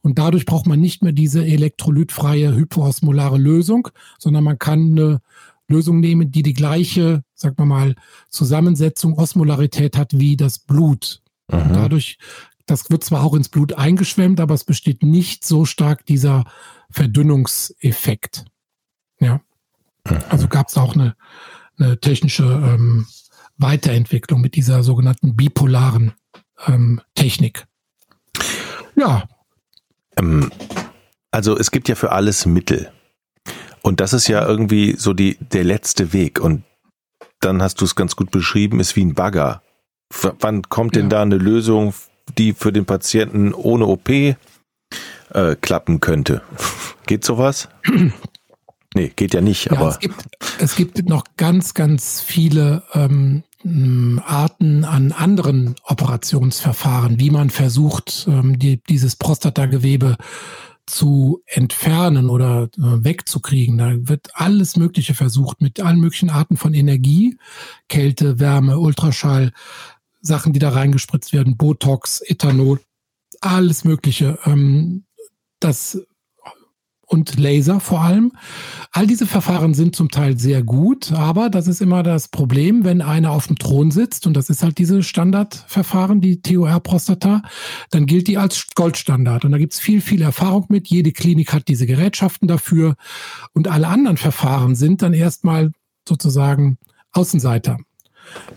Und 0.00 0.18
dadurch 0.18 0.46
braucht 0.46 0.66
man 0.66 0.80
nicht 0.80 1.02
mehr 1.02 1.12
diese 1.12 1.44
elektrolytfreie 1.44 2.54
hypoosmolare 2.54 3.38
Lösung, 3.38 3.88
sondern 4.18 4.44
man 4.44 4.58
kann 4.58 4.92
eine 4.92 5.20
Lösung 5.68 6.00
nehmen, 6.00 6.30
die 6.30 6.42
die 6.42 6.54
gleiche, 6.54 7.22
sagen 7.34 7.58
wir 7.58 7.66
mal, 7.66 7.94
Zusammensetzung, 8.30 9.18
Osmolarität 9.18 9.96
hat 9.96 10.18
wie 10.18 10.36
das 10.36 10.58
Blut. 10.58 11.22
Mhm. 11.50 11.74
Dadurch, 11.74 12.18
das 12.66 12.90
wird 12.90 13.04
zwar 13.04 13.22
auch 13.22 13.34
ins 13.34 13.48
Blut 13.48 13.74
eingeschwemmt, 13.74 14.40
aber 14.40 14.54
es 14.54 14.64
besteht 14.64 15.02
nicht 15.02 15.44
so 15.44 15.64
stark 15.64 16.06
dieser 16.06 16.44
Verdünnungseffekt. 16.90 18.46
Ja. 19.20 19.40
Also 20.28 20.48
gab 20.48 20.68
es 20.68 20.76
auch 20.76 20.94
eine, 20.94 21.14
eine 21.78 21.98
technische 22.00 22.44
ähm, 22.44 23.06
Weiterentwicklung 23.56 24.40
mit 24.40 24.54
dieser 24.54 24.82
sogenannten 24.82 25.36
bipolaren 25.36 26.12
ähm, 26.66 27.00
Technik. 27.14 27.66
Ja. 28.96 29.28
Ähm, 30.16 30.50
also 31.30 31.58
es 31.58 31.70
gibt 31.70 31.88
ja 31.88 31.94
für 31.94 32.12
alles 32.12 32.46
Mittel. 32.46 32.90
Und 33.82 34.00
das 34.00 34.12
ist 34.12 34.28
ja 34.28 34.46
irgendwie 34.46 34.96
so 34.96 35.12
die, 35.12 35.36
der 35.40 35.64
letzte 35.64 36.12
Weg. 36.12 36.40
Und 36.40 36.64
dann 37.40 37.62
hast 37.62 37.80
du 37.80 37.84
es 37.84 37.94
ganz 37.94 38.16
gut 38.16 38.30
beschrieben, 38.30 38.80
ist 38.80 38.96
wie 38.96 39.04
ein 39.04 39.14
Bagger. 39.14 39.62
W 40.10 40.30
wann 40.40 40.62
kommt 40.62 40.96
denn 40.96 41.04
ja. 41.04 41.10
da 41.10 41.22
eine 41.22 41.36
Lösung, 41.36 41.94
die 42.36 42.52
für 42.52 42.72
den 42.72 42.86
Patienten 42.86 43.54
ohne 43.54 43.86
OP 43.86 44.08
äh, 44.08 44.36
klappen 45.60 46.00
könnte? 46.00 46.42
Geht 47.06 47.24
sowas? 47.24 47.68
Nee, 48.94 49.12
geht 49.14 49.34
ja 49.34 49.40
nicht, 49.40 49.66
ja, 49.66 49.72
aber. 49.72 49.90
Es 49.90 49.98
gibt, 49.98 50.28
es 50.58 50.76
gibt 50.76 51.08
noch 51.08 51.24
ganz, 51.36 51.74
ganz 51.74 52.20
viele 52.20 52.82
ähm, 52.94 53.42
Arten 54.24 54.84
an 54.84 55.12
anderen 55.12 55.74
Operationsverfahren, 55.84 57.20
wie 57.20 57.30
man 57.30 57.50
versucht, 57.50 58.26
ähm, 58.28 58.58
die, 58.58 58.82
dieses 58.88 59.16
Prostatagewebe 59.16 60.16
zu 60.86 61.42
entfernen 61.46 62.30
oder 62.30 62.64
äh, 62.64 62.68
wegzukriegen. 62.78 63.78
Da 63.78 63.92
wird 64.08 64.30
alles 64.34 64.76
Mögliche 64.76 65.14
versucht 65.14 65.60
mit 65.60 65.80
allen 65.80 66.00
möglichen 66.00 66.30
Arten 66.30 66.56
von 66.56 66.72
Energie, 66.72 67.38
Kälte, 67.88 68.40
Wärme, 68.40 68.78
Ultraschall, 68.78 69.52
Sachen, 70.20 70.52
die 70.52 70.58
da 70.58 70.70
reingespritzt 70.70 71.32
werden, 71.32 71.56
Botox, 71.56 72.22
Ethanol, 72.22 72.80
alles 73.40 73.84
Mögliche. 73.84 74.38
Ähm, 74.46 75.04
das 75.60 76.00
und 77.08 77.38
Laser 77.38 77.80
vor 77.80 78.02
allem. 78.02 78.32
All 78.92 79.06
diese 79.06 79.26
Verfahren 79.26 79.74
sind 79.74 79.96
zum 79.96 80.10
Teil 80.10 80.38
sehr 80.38 80.62
gut, 80.62 81.10
aber 81.12 81.50
das 81.50 81.66
ist 81.66 81.80
immer 81.80 82.02
das 82.02 82.28
Problem, 82.28 82.84
wenn 82.84 83.02
einer 83.02 83.32
auf 83.32 83.46
dem 83.46 83.58
Thron 83.58 83.90
sitzt 83.90 84.26
und 84.26 84.34
das 84.34 84.50
ist 84.50 84.62
halt 84.62 84.78
diese 84.78 85.02
Standardverfahren, 85.02 86.20
die 86.20 86.42
TOR-Prostata, 86.42 87.42
dann 87.90 88.06
gilt 88.06 88.28
die 88.28 88.38
als 88.38 88.68
Goldstandard 88.74 89.44
und 89.44 89.52
da 89.52 89.58
gibt's 89.58 89.80
viel, 89.80 90.00
viel 90.00 90.22
Erfahrung 90.22 90.66
mit. 90.68 90.88
Jede 90.88 91.12
Klinik 91.12 91.52
hat 91.52 91.68
diese 91.68 91.86
Gerätschaften 91.86 92.46
dafür 92.46 92.94
und 93.54 93.68
alle 93.68 93.88
anderen 93.88 94.18
Verfahren 94.18 94.74
sind 94.74 95.02
dann 95.02 95.14
erstmal 95.14 95.72
sozusagen 96.06 96.78
Außenseiter. 97.12 97.78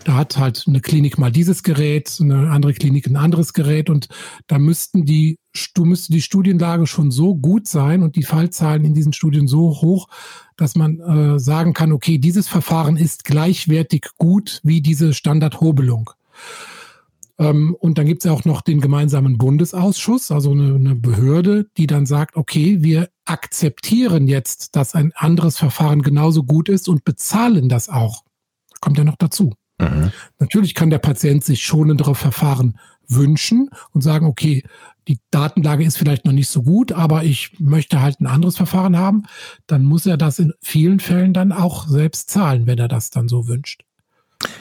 Da 0.04 0.14
hat 0.14 0.36
halt 0.36 0.64
eine 0.66 0.80
Klinik 0.80 1.18
mal 1.18 1.30
dieses 1.30 1.62
Gerät, 1.62 2.18
eine 2.20 2.50
andere 2.50 2.74
Klinik 2.74 3.06
ein 3.06 3.16
anderes 3.16 3.52
Gerät 3.52 3.90
und 3.90 4.08
da 4.46 4.58
müssten 4.58 5.04
die, 5.04 5.38
müsste 5.78 6.12
die 6.12 6.22
Studienlage 6.22 6.86
schon 6.86 7.10
so 7.10 7.34
gut 7.34 7.68
sein 7.68 8.02
und 8.02 8.16
die 8.16 8.22
Fallzahlen 8.22 8.84
in 8.84 8.94
diesen 8.94 9.12
Studien 9.12 9.46
so 9.46 9.80
hoch, 9.82 10.08
dass 10.56 10.74
man 10.74 11.00
äh, 11.00 11.38
sagen 11.38 11.72
kann, 11.72 11.92
okay, 11.92 12.18
dieses 12.18 12.48
Verfahren 12.48 12.96
ist 12.96 13.24
gleichwertig 13.24 14.06
gut 14.18 14.60
wie 14.62 14.80
diese 14.80 15.14
Standardhobelung. 15.14 16.10
Ähm, 17.38 17.76
und 17.80 17.98
dann 17.98 18.06
gibt 18.06 18.22
es 18.22 18.24
ja 18.24 18.32
auch 18.32 18.44
noch 18.44 18.60
den 18.60 18.80
gemeinsamen 18.80 19.38
Bundesausschuss, 19.38 20.30
also 20.30 20.52
eine, 20.52 20.74
eine 20.74 20.94
Behörde, 20.94 21.66
die 21.76 21.86
dann 21.86 22.06
sagt, 22.06 22.36
okay, 22.36 22.82
wir 22.82 23.08
akzeptieren 23.24 24.28
jetzt, 24.28 24.76
dass 24.76 24.94
ein 24.94 25.12
anderes 25.14 25.58
Verfahren 25.58 26.02
genauso 26.02 26.44
gut 26.44 26.68
ist 26.68 26.88
und 26.88 27.04
bezahlen 27.04 27.68
das 27.68 27.88
auch. 27.88 28.24
Kommt 28.80 28.98
ja 28.98 29.04
noch 29.04 29.16
dazu. 29.16 29.54
Mhm. 29.82 30.12
Natürlich 30.38 30.74
kann 30.74 30.90
der 30.90 30.98
Patient 30.98 31.44
sich 31.44 31.64
schonendere 31.64 32.14
Verfahren 32.14 32.78
wünschen 33.08 33.70
und 33.92 34.00
sagen, 34.02 34.26
okay, 34.26 34.62
die 35.08 35.18
Datenlage 35.30 35.84
ist 35.84 35.98
vielleicht 35.98 36.24
noch 36.24 36.32
nicht 36.32 36.48
so 36.48 36.62
gut, 36.62 36.92
aber 36.92 37.24
ich 37.24 37.58
möchte 37.58 38.00
halt 38.00 38.20
ein 38.20 38.26
anderes 38.26 38.56
Verfahren 38.56 38.96
haben. 38.96 39.24
Dann 39.66 39.84
muss 39.84 40.06
er 40.06 40.16
das 40.16 40.38
in 40.38 40.52
vielen 40.60 41.00
Fällen 41.00 41.32
dann 41.32 41.52
auch 41.52 41.88
selbst 41.88 42.30
zahlen, 42.30 42.66
wenn 42.66 42.78
er 42.78 42.88
das 42.88 43.10
dann 43.10 43.28
so 43.28 43.48
wünscht. 43.48 43.84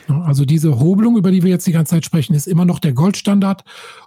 Also 0.07 0.45
diese 0.45 0.79
Hobelung, 0.79 1.17
über 1.17 1.31
die 1.31 1.43
wir 1.43 1.49
jetzt 1.49 1.67
die 1.67 1.71
ganze 1.71 1.91
Zeit 1.91 2.05
sprechen, 2.05 2.34
ist 2.34 2.47
immer 2.47 2.65
noch 2.65 2.79
der 2.79 2.93
Goldstandard 2.93 3.63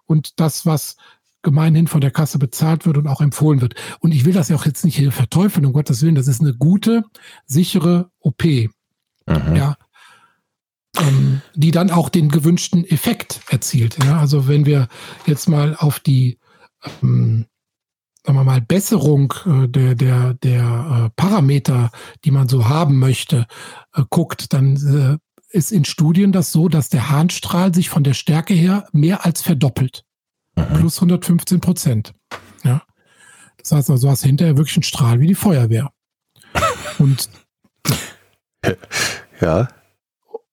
und 0.06 0.38
das, 0.40 0.66
was 0.66 0.96
gemeinhin 1.42 1.86
von 1.86 2.00
der 2.00 2.10
Kasse 2.10 2.38
bezahlt 2.38 2.86
wird 2.86 2.96
und 2.96 3.06
auch 3.06 3.20
empfohlen 3.20 3.60
wird. 3.60 3.74
Und 4.00 4.12
ich 4.12 4.24
will 4.24 4.32
das 4.32 4.48
ja 4.48 4.56
auch 4.56 4.66
jetzt 4.66 4.84
nicht 4.84 4.96
hier 4.96 5.12
verteufeln, 5.12 5.66
um 5.66 5.72
Gottes 5.72 6.02
Willen. 6.02 6.14
Das 6.14 6.28
ist 6.28 6.40
eine 6.40 6.54
gute, 6.54 7.04
sichere 7.46 8.10
OP. 8.20 8.44
Mhm. 8.44 8.70
Ja, 9.54 9.76
ähm, 11.00 11.40
die 11.54 11.70
dann 11.70 11.90
auch 11.90 12.08
den 12.08 12.28
gewünschten 12.28 12.84
Effekt 12.84 13.40
erzielt. 13.48 13.96
Ja? 14.02 14.18
Also 14.18 14.48
wenn 14.48 14.66
wir 14.66 14.88
jetzt 15.26 15.48
mal 15.48 15.76
auf 15.76 16.00
die 16.00 16.38
ähm, 17.02 17.46
sagen 18.24 18.38
wir 18.38 18.44
mal, 18.44 18.60
Besserung 18.60 19.34
äh, 19.44 19.68
der, 19.68 19.94
der, 19.94 20.34
der 20.34 20.62
äh, 21.06 21.10
Parameter, 21.14 21.90
die 22.24 22.30
man 22.30 22.48
so 22.48 22.68
haben 22.68 22.98
möchte, 22.98 23.46
äh, 23.94 24.02
guckt, 24.08 24.52
dann 24.52 24.76
äh, 24.76 25.56
ist 25.56 25.72
in 25.72 25.84
Studien 25.84 26.32
das 26.32 26.50
so, 26.50 26.68
dass 26.68 26.88
der 26.88 27.10
Harnstrahl 27.10 27.74
sich 27.74 27.90
von 27.90 28.02
der 28.02 28.14
Stärke 28.14 28.54
her 28.54 28.88
mehr 28.92 29.24
als 29.24 29.42
verdoppelt. 29.42 30.04
Mhm. 30.56 30.64
Plus 30.74 30.96
115 30.96 31.60
Prozent. 31.60 32.14
Ja. 32.64 32.82
Das 33.58 33.72
heißt 33.72 33.90
also, 33.90 34.06
du 34.06 34.10
hast 34.10 34.24
hinterher 34.24 34.56
wirklich 34.56 34.76
einen 34.76 34.84
Strahl 34.84 35.20
wie 35.20 35.26
die 35.26 35.34
Feuerwehr. 35.34 35.90
Und 36.98 37.28
ja. 39.40 39.68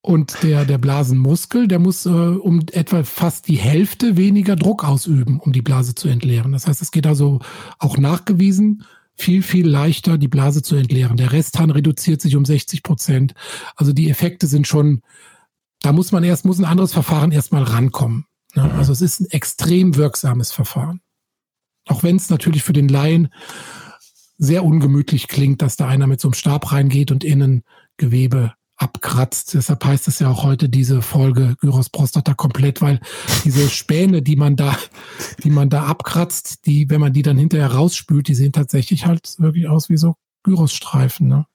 Und 0.04 0.42
der, 0.42 0.66
der 0.66 0.80
Blasenmuskel, 0.80 1.68
der 1.68 1.78
muss 1.78 2.08
äh, 2.08 2.10
um 2.10 2.66
etwa 2.72 3.04
fast 3.04 3.48
die 3.48 3.58
Hälfte 3.58 4.18
weniger 4.18 4.56
Druck 4.56 4.84
ausüben, 4.84 5.40
um 5.40 5.54
die 5.54 5.62
Blase 5.62 5.94
zu 5.94 6.08
entleeren. 6.08 6.54
Das 6.54 6.66
heißt, 6.66 6.82
es 6.82 6.90
geht 6.90 7.06
also 7.06 7.40
auch 7.78 7.98
nachgewiesen, 7.98 8.84
viel, 9.16 9.44
viel 9.44 9.68
leichter, 9.68 10.18
die 10.18 10.28
Blase 10.28 10.64
zu 10.64 10.76
entleeren. 10.76 11.18
Der 11.18 11.32
Resthahn 11.32 11.70
reduziert 11.70 12.20
sich 12.22 12.36
um 12.36 12.46
60 12.46 12.82
Prozent. 12.82 13.36
Also 13.76 13.94
die 13.94 14.10
Effekte 14.10 14.48
sind 14.48 14.68
schon, 14.68 15.02
da 15.82 15.94
muss 15.94 16.12
man 16.12 16.24
erst, 16.24 16.46
muss 16.46 16.58
ein 16.58 16.66
anderes 16.66 16.94
Verfahren 16.94 17.32
erstmal 17.32 17.64
rankommen. 17.64 18.26
Ne? 18.56 18.72
Also 18.74 18.92
es 18.92 19.02
ist 19.02 19.20
ein 19.22 19.30
extrem 19.30 19.96
wirksames 19.96 20.52
Verfahren. 20.52 21.02
Auch 21.88 22.02
wenn 22.02 22.16
es 22.16 22.32
natürlich 22.32 22.64
für 22.64 22.74
den 22.74 22.88
Laien 22.88 23.32
sehr 24.40 24.64
ungemütlich 24.64 25.28
klingt, 25.28 25.62
dass 25.62 25.76
da 25.76 25.88
einer 25.88 26.08
mit 26.08 26.20
so 26.20 26.30
einem 26.30 26.34
Stab 26.34 26.72
reingeht 26.72 27.12
und 27.12 27.24
innen 27.24 27.62
Gewebe 27.98 28.54
abkratzt. 28.82 29.54
Deshalb 29.54 29.84
heißt 29.86 30.08
es 30.08 30.20
ja 30.20 30.30
auch 30.30 30.44
heute 30.44 30.70
diese 30.70 31.02
Folge 31.02 31.56
Gyros 31.60 31.90
Prostata 31.90 32.34
komplett, 32.34 32.82
weil 32.82 33.00
diese 33.44 33.70
Späne, 33.70 34.22
die 34.22 34.36
man 34.36 34.56
da, 34.56 34.76
die 35.44 35.50
man 35.50 35.70
da 35.70 35.84
abkratzt, 35.84 36.66
die, 36.66 36.90
wenn 36.90 37.02
man 37.02 37.14
die 37.14 37.22
dann 37.22 37.38
hinterher 37.38 37.74
rausspült, 37.74 38.28
die 38.28 38.36
sehen 38.36 38.52
tatsächlich 38.52 39.06
halt 39.06 39.36
wirklich 39.38 39.68
aus 39.68 39.90
wie 39.90 39.98
so 39.98 40.16
Gyrosstreifen. 40.44 41.28
Ne? 41.28 41.46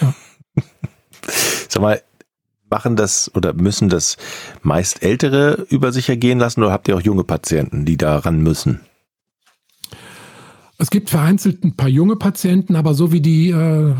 Ja. 0.00 0.14
Sag 1.68 1.82
mal, 1.82 2.02
machen 2.70 2.96
das 2.96 3.30
oder 3.34 3.54
müssen 3.54 3.88
das 3.88 4.16
meist 4.62 5.02
Ältere 5.02 5.66
über 5.70 5.92
sich 5.92 6.08
ergehen 6.08 6.38
lassen 6.38 6.62
oder 6.62 6.72
habt 6.72 6.88
ihr 6.88 6.96
auch 6.96 7.00
junge 7.00 7.24
Patienten, 7.24 7.84
die 7.84 7.96
daran 7.96 8.42
müssen? 8.42 8.80
Es 10.80 10.90
gibt 10.90 11.10
vereinzelt 11.10 11.64
ein 11.64 11.74
paar 11.74 11.88
junge 11.88 12.14
Patienten, 12.14 12.76
aber 12.76 12.94
so 12.94 13.10
wie 13.10 13.20
die 13.20 13.50
äh, 13.50 13.94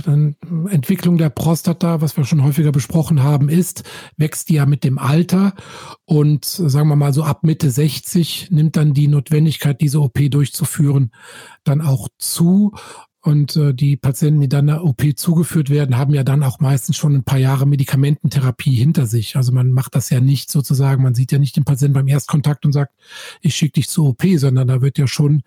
Entwicklung 0.71 1.19
der 1.19 1.29
Prostata, 1.29 2.01
was 2.01 2.17
wir 2.17 2.25
schon 2.25 2.45
häufiger 2.45 2.71
besprochen 2.71 3.25
haben, 3.25 3.49
ist, 3.49 3.83
wächst 4.17 4.49
die 4.49 4.55
ja 4.55 4.67
mit 4.67 4.85
dem 4.85 4.97
Alter 4.97 5.55
und 6.05 6.45
sagen 6.45 6.89
wir 6.89 6.95
mal 6.95 7.13
so 7.13 7.25
ab 7.25 7.43
Mitte 7.43 7.73
60 7.73 8.53
nimmt 8.53 8.77
dann 8.77 8.95
die 8.95 9.09
Notwendigkeit, 9.09 9.81
diese 9.81 10.01
OP 10.01 10.21
durchzuführen, 10.31 11.11
dann 11.65 11.81
auch 11.81 12.09
zu. 12.17 12.73
Und 13.23 13.57
äh, 13.57 13.75
die 13.75 13.97
Patienten, 13.97 14.41
die 14.41 14.49
dann 14.49 14.69
der 14.69 14.85
OP 14.85 15.03
zugeführt 15.17 15.71
werden, 15.71 15.99
haben 15.99 16.15
ja 16.15 16.23
dann 16.23 16.45
auch 16.45 16.61
meistens 16.61 16.97
schon 16.97 17.13
ein 17.13 17.25
paar 17.25 17.41
Jahre 17.41 17.67
Medikamententherapie 17.67 18.77
hinter 18.77 19.07
sich. 19.07 19.35
Also 19.35 19.51
man 19.51 19.73
macht 19.73 19.97
das 19.97 20.11
ja 20.11 20.21
nicht 20.21 20.53
sozusagen, 20.53 21.03
man 21.03 21.15
sieht 21.15 21.33
ja 21.33 21.41
nicht 21.41 21.57
den 21.57 21.65
Patienten 21.65 21.95
beim 21.95 22.07
Erstkontakt 22.07 22.65
und 22.65 22.73
sagt, 22.73 22.95
ich 23.41 23.57
schicke 23.57 23.73
dich 23.73 23.89
zur 23.89 24.11
OP, 24.11 24.23
sondern 24.37 24.69
da 24.69 24.81
wird 24.81 24.97
ja 24.97 25.09
schon 25.09 25.43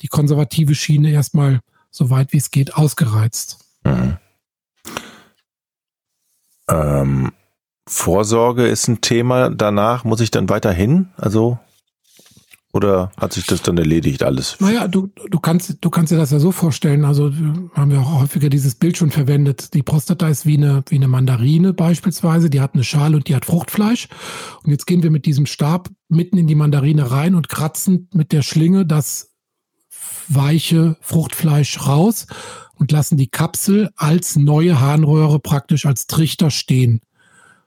die 0.00 0.08
konservative 0.08 0.74
Schiene 0.74 1.10
erstmal 1.10 1.60
so 1.90 2.10
weit 2.10 2.32
wie 2.32 2.38
es 2.38 2.50
geht 2.50 2.74
ausgereizt. 2.74 3.58
Mhm. 3.84 4.16
Ähm, 6.68 7.32
Vorsorge 7.86 8.68
ist 8.68 8.86
ein 8.88 9.00
Thema. 9.00 9.50
Danach 9.50 10.04
muss 10.04 10.20
ich 10.20 10.30
dann 10.30 10.48
weiterhin? 10.48 11.08
Also 11.16 11.58
oder 12.72 13.10
hat 13.16 13.32
sich 13.32 13.46
das 13.46 13.62
dann 13.62 13.76
erledigt 13.78 14.22
alles? 14.22 14.56
Naja, 14.60 14.86
du, 14.86 15.08
du 15.28 15.40
kannst, 15.40 15.78
du 15.80 15.90
kannst 15.90 16.12
dir 16.12 16.16
das 16.16 16.30
ja 16.30 16.38
so 16.38 16.52
vorstellen. 16.52 17.04
Also 17.04 17.32
haben 17.74 17.90
wir 17.90 18.00
auch 18.00 18.20
häufiger 18.20 18.48
dieses 18.48 18.76
Bild 18.76 18.96
schon 18.96 19.10
verwendet. 19.10 19.74
Die 19.74 19.82
Prostata 19.82 20.28
ist 20.28 20.46
wie 20.46 20.56
eine, 20.56 20.84
wie 20.88 20.94
eine 20.94 21.08
Mandarine 21.08 21.72
beispielsweise. 21.72 22.48
Die 22.48 22.60
hat 22.60 22.74
eine 22.74 22.84
Schale 22.84 23.16
und 23.16 23.26
die 23.26 23.34
hat 23.34 23.44
Fruchtfleisch. 23.44 24.08
Und 24.62 24.70
jetzt 24.70 24.86
gehen 24.86 25.02
wir 25.02 25.10
mit 25.10 25.26
diesem 25.26 25.46
Stab 25.46 25.90
mitten 26.08 26.38
in 26.38 26.46
die 26.46 26.54
Mandarine 26.54 27.10
rein 27.10 27.34
und 27.34 27.48
kratzen 27.48 28.08
mit 28.14 28.30
der 28.30 28.42
Schlinge 28.42 28.86
das 28.86 29.29
weiche 30.34 30.96
Fruchtfleisch 31.00 31.86
raus 31.86 32.26
und 32.74 32.92
lassen 32.92 33.16
die 33.16 33.28
Kapsel 33.28 33.90
als 33.96 34.36
neue 34.36 34.80
Harnröhre 34.80 35.38
praktisch 35.38 35.86
als 35.86 36.06
Trichter 36.06 36.50
stehen. 36.50 37.00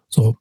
So. 0.10 0.38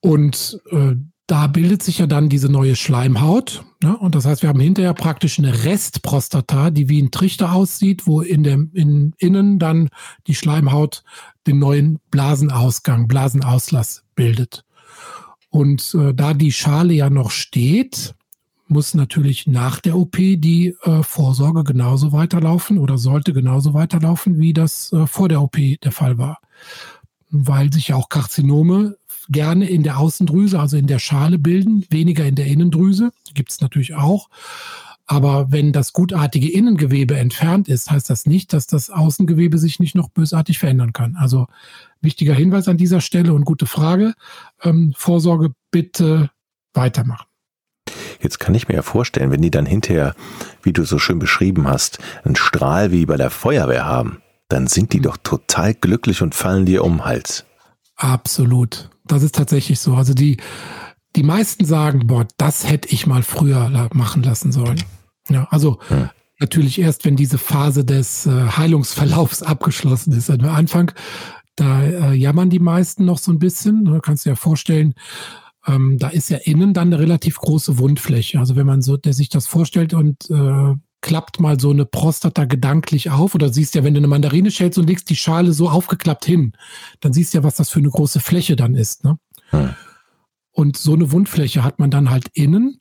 Und 0.00 0.60
äh, 0.70 0.96
da 1.26 1.46
bildet 1.46 1.82
sich 1.82 1.98
ja 1.98 2.06
dann 2.06 2.28
diese 2.28 2.50
neue 2.50 2.76
Schleimhaut. 2.76 3.64
Ne? 3.82 3.96
Und 3.96 4.14
das 4.14 4.26
heißt, 4.26 4.42
wir 4.42 4.50
haben 4.50 4.60
hinterher 4.60 4.92
praktisch 4.92 5.38
eine 5.38 5.64
Restprostata, 5.64 6.70
die 6.70 6.90
wie 6.90 7.00
ein 7.00 7.10
Trichter 7.10 7.52
aussieht, 7.52 8.06
wo 8.06 8.20
in 8.20 8.42
dem 8.42 8.70
in, 8.74 9.14
innen 9.16 9.58
dann 9.58 9.88
die 10.26 10.34
Schleimhaut 10.34 11.02
den 11.46 11.58
neuen 11.58 11.98
Blasenausgang, 12.10 13.08
Blasenauslass 13.08 14.04
bildet. 14.14 14.64
Und 15.48 15.94
äh, 15.94 16.12
da 16.12 16.34
die 16.34 16.52
Schale 16.52 16.92
ja 16.92 17.08
noch 17.08 17.30
steht, 17.30 18.14
muss 18.66 18.94
natürlich 18.94 19.46
nach 19.46 19.80
der 19.80 19.96
OP 19.96 20.16
die 20.16 20.74
äh, 20.82 21.02
Vorsorge 21.02 21.64
genauso 21.64 22.12
weiterlaufen 22.12 22.78
oder 22.78 22.98
sollte 22.98 23.32
genauso 23.32 23.74
weiterlaufen, 23.74 24.38
wie 24.38 24.52
das 24.52 24.92
äh, 24.92 25.06
vor 25.06 25.28
der 25.28 25.42
OP 25.42 25.56
der 25.82 25.92
Fall 25.92 26.18
war. 26.18 26.40
Weil 27.30 27.72
sich 27.72 27.88
ja 27.88 27.96
auch 27.96 28.08
Karzinome 28.08 28.96
gerne 29.28 29.68
in 29.68 29.82
der 29.82 29.98
Außendrüse, 29.98 30.58
also 30.58 30.76
in 30.76 30.86
der 30.86 30.98
Schale 30.98 31.38
bilden, 31.38 31.84
weniger 31.90 32.24
in 32.24 32.34
der 32.34 32.46
Innendrüse. 32.46 33.12
Gibt 33.34 33.50
es 33.50 33.60
natürlich 33.60 33.94
auch. 33.94 34.28
Aber 35.06 35.52
wenn 35.52 35.72
das 35.72 35.92
gutartige 35.92 36.50
Innengewebe 36.50 37.16
entfernt 37.16 37.68
ist, 37.68 37.90
heißt 37.90 38.08
das 38.08 38.24
nicht, 38.24 38.54
dass 38.54 38.66
das 38.66 38.88
Außengewebe 38.88 39.58
sich 39.58 39.78
nicht 39.78 39.94
noch 39.94 40.08
bösartig 40.08 40.58
verändern 40.58 40.94
kann. 40.94 41.16
Also 41.16 41.46
wichtiger 42.00 42.34
Hinweis 42.34 42.68
an 42.68 42.78
dieser 42.78 43.02
Stelle 43.02 43.34
und 43.34 43.44
gute 43.44 43.66
Frage. 43.66 44.14
Ähm, 44.62 44.94
Vorsorge 44.96 45.50
bitte 45.70 46.30
weitermachen. 46.72 47.26
Jetzt 48.24 48.40
kann 48.40 48.54
ich 48.54 48.68
mir 48.68 48.74
ja 48.74 48.82
vorstellen, 48.82 49.30
wenn 49.30 49.42
die 49.42 49.50
dann 49.50 49.66
hinterher, 49.66 50.14
wie 50.62 50.72
du 50.72 50.84
so 50.84 50.98
schön 50.98 51.18
beschrieben 51.18 51.68
hast, 51.68 51.98
einen 52.24 52.36
Strahl 52.36 52.90
wie 52.90 53.04
bei 53.04 53.16
der 53.16 53.30
Feuerwehr 53.30 53.84
haben, 53.84 54.22
dann 54.48 54.66
sind 54.66 54.94
die 54.94 55.00
doch 55.00 55.18
total 55.22 55.74
glücklich 55.74 56.22
und 56.22 56.34
fallen 56.34 56.64
dir 56.64 56.84
um 56.84 56.96
den 56.96 57.04
Hals. 57.04 57.44
Absolut. 57.96 58.90
Das 59.04 59.22
ist 59.22 59.34
tatsächlich 59.34 59.78
so. 59.78 59.94
Also 59.94 60.14
die, 60.14 60.38
die 61.16 61.22
meisten 61.22 61.66
sagen, 61.66 62.06
boah, 62.06 62.26
das 62.38 62.68
hätte 62.68 62.88
ich 62.88 63.06
mal 63.06 63.22
früher 63.22 63.90
machen 63.92 64.22
lassen 64.22 64.52
sollen. 64.52 64.82
Ja, 65.28 65.46
also 65.50 65.78
hm. 65.88 66.08
natürlich 66.40 66.80
erst, 66.80 67.04
wenn 67.04 67.16
diese 67.16 67.38
Phase 67.38 67.84
des 67.84 68.26
äh, 68.26 68.30
Heilungsverlaufs 68.30 69.42
abgeschlossen 69.42 70.12
ist. 70.12 70.30
Am 70.30 70.40
Anfang, 70.46 70.92
da 71.56 71.82
äh, 71.82 72.14
jammern 72.14 72.48
die 72.48 72.58
meisten 72.58 73.04
noch 73.04 73.18
so 73.18 73.30
ein 73.32 73.38
bisschen. 73.38 73.84
Du 73.84 74.00
kannst 74.00 74.24
dir 74.24 74.30
ja 74.30 74.36
vorstellen, 74.36 74.94
ähm, 75.66 75.98
da 75.98 76.08
ist 76.08 76.30
ja 76.30 76.38
innen 76.38 76.74
dann 76.74 76.88
eine 76.88 76.98
relativ 76.98 77.38
große 77.38 77.78
Wundfläche. 77.78 78.38
Also 78.38 78.56
wenn 78.56 78.66
man 78.66 78.82
so, 78.82 78.96
der 78.96 79.12
sich 79.12 79.28
das 79.28 79.46
vorstellt 79.46 79.94
und 79.94 80.30
äh, 80.30 80.74
klappt 81.00 81.40
mal 81.40 81.60
so 81.60 81.70
eine 81.70 81.84
Prostata 81.84 82.44
gedanklich 82.44 83.10
auf 83.10 83.34
oder 83.34 83.52
siehst 83.52 83.74
ja, 83.74 83.84
wenn 83.84 83.94
du 83.94 84.00
eine 84.00 84.08
Mandarine 84.08 84.50
schälst 84.50 84.78
und 84.78 84.86
legst 84.86 85.10
die 85.10 85.16
Schale 85.16 85.52
so 85.52 85.68
aufgeklappt 85.68 86.24
hin, 86.24 86.52
dann 87.00 87.12
siehst 87.12 87.34
du 87.34 87.38
ja, 87.38 87.44
was 87.44 87.56
das 87.56 87.70
für 87.70 87.78
eine 87.78 87.90
große 87.90 88.20
Fläche 88.20 88.56
dann 88.56 88.74
ist. 88.74 89.04
Ne? 89.04 89.18
Hm. 89.50 89.74
Und 90.52 90.76
so 90.76 90.94
eine 90.94 91.12
Wundfläche 91.12 91.62
hat 91.62 91.78
man 91.78 91.90
dann 91.90 92.10
halt 92.10 92.28
innen 92.32 92.80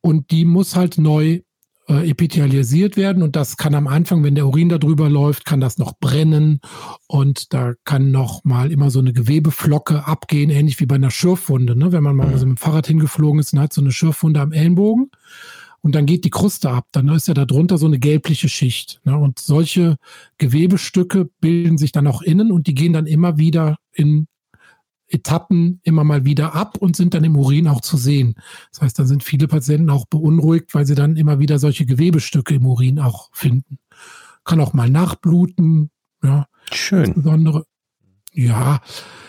und 0.00 0.30
die 0.30 0.44
muss 0.44 0.74
halt 0.74 0.98
neu 0.98 1.42
äh, 1.88 2.08
epithelialisiert 2.08 2.96
werden 2.96 3.22
und 3.22 3.36
das 3.36 3.56
kann 3.56 3.74
am 3.74 3.86
Anfang, 3.86 4.22
wenn 4.22 4.34
der 4.34 4.46
Urin 4.46 4.68
da 4.68 4.78
drüber 4.78 5.08
läuft, 5.08 5.44
kann 5.44 5.60
das 5.60 5.78
noch 5.78 5.98
brennen 5.98 6.60
und 7.08 7.52
da 7.52 7.74
kann 7.84 8.10
noch 8.10 8.44
mal 8.44 8.70
immer 8.70 8.90
so 8.90 9.00
eine 9.00 9.12
Gewebeflocke 9.12 10.06
abgehen, 10.06 10.50
ähnlich 10.50 10.78
wie 10.80 10.86
bei 10.86 10.94
einer 10.94 11.10
Schürfwunde. 11.10 11.76
Ne? 11.76 11.92
Wenn 11.92 12.02
man 12.02 12.16
mal 12.16 12.28
mhm. 12.28 12.38
so 12.38 12.46
mit 12.46 12.58
dem 12.58 12.62
Fahrrad 12.62 12.86
hingeflogen 12.86 13.40
ist 13.40 13.52
und 13.52 13.60
hat 13.60 13.72
so 13.72 13.80
eine 13.80 13.92
Schürfwunde 13.92 14.40
am 14.40 14.52
Ellenbogen 14.52 15.10
und 15.80 15.94
dann 15.94 16.06
geht 16.06 16.24
die 16.24 16.30
Kruste 16.30 16.70
ab, 16.70 16.86
dann 16.92 17.08
ist 17.08 17.28
ja 17.28 17.34
darunter 17.34 17.78
so 17.78 17.86
eine 17.86 17.98
gelbliche 17.98 18.48
Schicht. 18.48 19.00
Ne? 19.04 19.18
Und 19.18 19.40
solche 19.40 19.96
Gewebestücke 20.38 21.30
bilden 21.40 21.78
sich 21.78 21.92
dann 21.92 22.06
auch 22.06 22.22
innen 22.22 22.52
und 22.52 22.68
die 22.68 22.74
gehen 22.74 22.92
dann 22.92 23.06
immer 23.06 23.38
wieder 23.38 23.76
in 23.92 24.28
Etappen 25.12 25.80
immer 25.82 26.04
mal 26.04 26.24
wieder 26.24 26.54
ab 26.54 26.76
und 26.78 26.96
sind 26.96 27.14
dann 27.14 27.24
im 27.24 27.36
Urin 27.36 27.68
auch 27.68 27.80
zu 27.80 27.96
sehen. 27.96 28.34
Das 28.70 28.82
heißt, 28.82 28.98
da 28.98 29.04
sind 29.04 29.22
viele 29.22 29.48
Patienten 29.48 29.90
auch 29.90 30.06
beunruhigt, 30.06 30.74
weil 30.74 30.86
sie 30.86 30.94
dann 30.94 31.16
immer 31.16 31.38
wieder 31.38 31.58
solche 31.58 31.86
Gewebestücke 31.86 32.54
im 32.54 32.66
Urin 32.66 32.98
auch 32.98 33.30
finden. 33.32 33.78
Kann 34.44 34.60
auch 34.60 34.72
mal 34.72 34.90
nachbluten. 34.90 35.90
Ja. 36.22 36.46
Schön. 36.72 37.04
Insbesondere, 37.04 37.64
ja, 38.32 38.80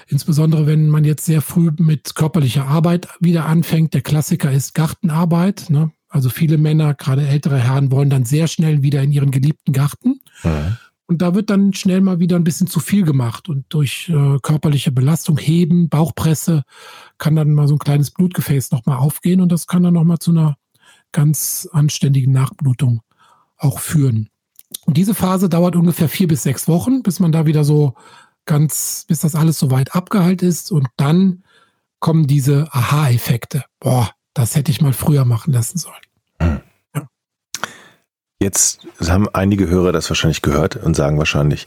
insbesondere 0.08 0.68
wenn 0.68 0.90
man 0.90 1.04
jetzt 1.04 1.26
sehr 1.26 1.42
früh 1.42 1.72
mit 1.78 2.16
körperlicher 2.16 2.68
Arbeit 2.68 3.08
wieder 3.20 3.46
anfängt. 3.46 3.94
Der 3.94 4.02
Klassiker 4.02 4.52
ist 4.52 4.74
Gartenarbeit. 4.74 5.70
Ne? 5.70 5.92
Also 6.10 6.30
viele 6.30 6.58
Männer, 6.58 6.94
gerade 6.94 7.28
ältere 7.28 7.58
Herren, 7.58 7.92
wollen 7.92 8.10
dann 8.10 8.26
sehr 8.26 8.48
schnell 8.48 8.84
wieder 8.84 9.02
in 9.02 9.12
ihren 9.12 9.32
geliebten 9.32 9.74
Garten. 9.74 10.20
Mhm. 10.44 10.78
Und 11.14 11.20
da 11.20 11.36
wird 11.36 11.52
dann 11.52 11.74
schnell 11.74 12.02
mal 12.02 12.18
wieder 12.18 12.38
ein 12.38 12.44
bisschen 12.44 12.66
zu 12.66 12.80
viel 12.80 13.04
gemacht. 13.04 13.48
Und 13.48 13.66
durch 13.70 14.10
äh, 14.10 14.40
körperliche 14.42 14.92
Belastung, 14.92 15.38
Heben, 15.38 15.88
Bauchpresse, 15.88 16.64
kann 17.20 17.36
dann 17.36 17.52
mal 17.52 17.68
so 17.68 17.76
ein 17.76 17.80
kleines 17.80 18.10
Blutgefäß 18.10 18.72
nochmal 18.72 18.98
aufgehen 18.98 19.40
und 19.40 19.52
das 19.52 19.68
kann 19.68 19.84
dann 19.84 19.94
nochmal 19.94 20.18
zu 20.18 20.32
einer 20.32 20.58
ganz 21.12 21.70
anständigen 21.72 22.34
Nachblutung 22.34 23.04
auch 23.58 23.78
führen. 23.78 24.30
Und 24.88 24.98
diese 24.98 25.14
Phase 25.14 25.50
dauert 25.50 25.76
ungefähr 25.76 26.10
vier 26.10 26.28
bis 26.28 26.42
sechs 26.42 26.68
Wochen, 26.68 27.04
bis 27.04 27.20
man 27.20 27.32
da 27.32 27.46
wieder 27.46 27.64
so 27.64 27.94
ganz, 28.46 29.06
bis 29.08 29.20
das 29.20 29.36
alles 29.36 29.60
so 29.60 29.70
weit 29.70 29.96
abgeheilt 29.96 30.42
ist. 30.42 30.72
Und 30.72 30.88
dann 30.98 31.44
kommen 32.00 32.26
diese 32.26 32.74
Aha-Effekte. 32.74 33.66
Boah, 33.80 34.10
das 34.34 34.56
hätte 34.56 34.72
ich 34.72 34.82
mal 34.82 34.94
früher 34.94 35.26
machen 35.26 35.54
lassen 35.54 35.78
sollen. 35.78 36.03
Jetzt 38.44 38.80
haben 39.00 39.30
einige 39.30 39.70
Hörer 39.70 39.94
das 39.94 40.10
wahrscheinlich 40.10 40.42
gehört 40.42 40.76
und 40.76 40.96
sagen 40.98 41.18
wahrscheinlich, 41.18 41.66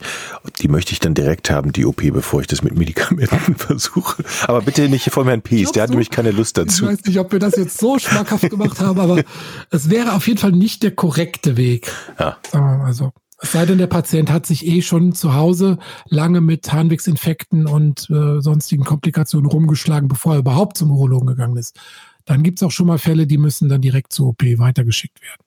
die 0.61 0.67
möchte 0.67 0.93
ich 0.93 0.99
dann 0.99 1.15
direkt 1.15 1.49
haben, 1.49 1.73
die 1.73 1.87
OP, 1.87 2.03
bevor 2.13 2.41
ich 2.41 2.47
das 2.47 2.61
mit 2.61 2.77
Medikamenten 2.77 3.55
versuche. 3.57 4.23
Aber 4.45 4.61
bitte 4.61 4.87
nicht 4.87 5.09
von 5.09 5.27
Herrn 5.27 5.41
Pies, 5.41 5.71
der 5.71 5.83
hat 5.83 5.89
nämlich 5.89 6.11
keine 6.11 6.29
Lust 6.29 6.55
dazu. 6.55 6.85
Ich 6.85 6.91
weiß 6.91 7.05
nicht, 7.05 7.19
ob 7.19 7.31
wir 7.31 7.39
das 7.39 7.55
jetzt 7.55 7.79
so 7.79 7.97
schmackhaft 7.97 8.49
gemacht 8.51 8.79
haben, 8.79 8.99
aber 8.99 9.23
es 9.71 9.89
wäre 9.89 10.13
auf 10.13 10.27
jeden 10.27 10.37
Fall 10.39 10.51
nicht 10.51 10.83
der 10.83 10.91
korrekte 10.91 11.57
Weg. 11.57 11.91
Ja. 12.19 12.37
Also, 12.51 13.11
es 13.39 13.53
sei 13.53 13.65
denn, 13.65 13.79
der 13.79 13.87
Patient 13.87 14.31
hat 14.31 14.45
sich 14.45 14.65
eh 14.67 14.83
schon 14.83 15.13
zu 15.13 15.33
Hause 15.33 15.79
lange 16.09 16.41
mit 16.41 16.71
Harnwegsinfekten 16.71 17.65
und 17.65 18.07
äh, 18.11 18.39
sonstigen 18.39 18.83
Komplikationen 18.83 19.49
rumgeschlagen, 19.49 20.07
bevor 20.07 20.33
er 20.33 20.39
überhaupt 20.39 20.77
zum 20.77 20.91
Urologen 20.91 21.27
gegangen 21.27 21.57
ist. 21.57 21.79
Dann 22.25 22.43
gibt 22.43 22.59
es 22.59 22.63
auch 22.63 22.71
schon 22.71 22.85
mal 22.85 22.99
Fälle, 22.99 23.25
die 23.25 23.39
müssen 23.39 23.67
dann 23.67 23.81
direkt 23.81 24.13
zur 24.13 24.27
OP 24.27 24.43
weitergeschickt 24.43 25.23
werden. 25.23 25.46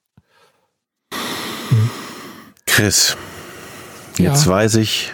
Chris, 2.67 3.17
jetzt 4.17 4.47
ja. 4.47 4.51
weiß 4.51 4.77
ich, 4.77 5.13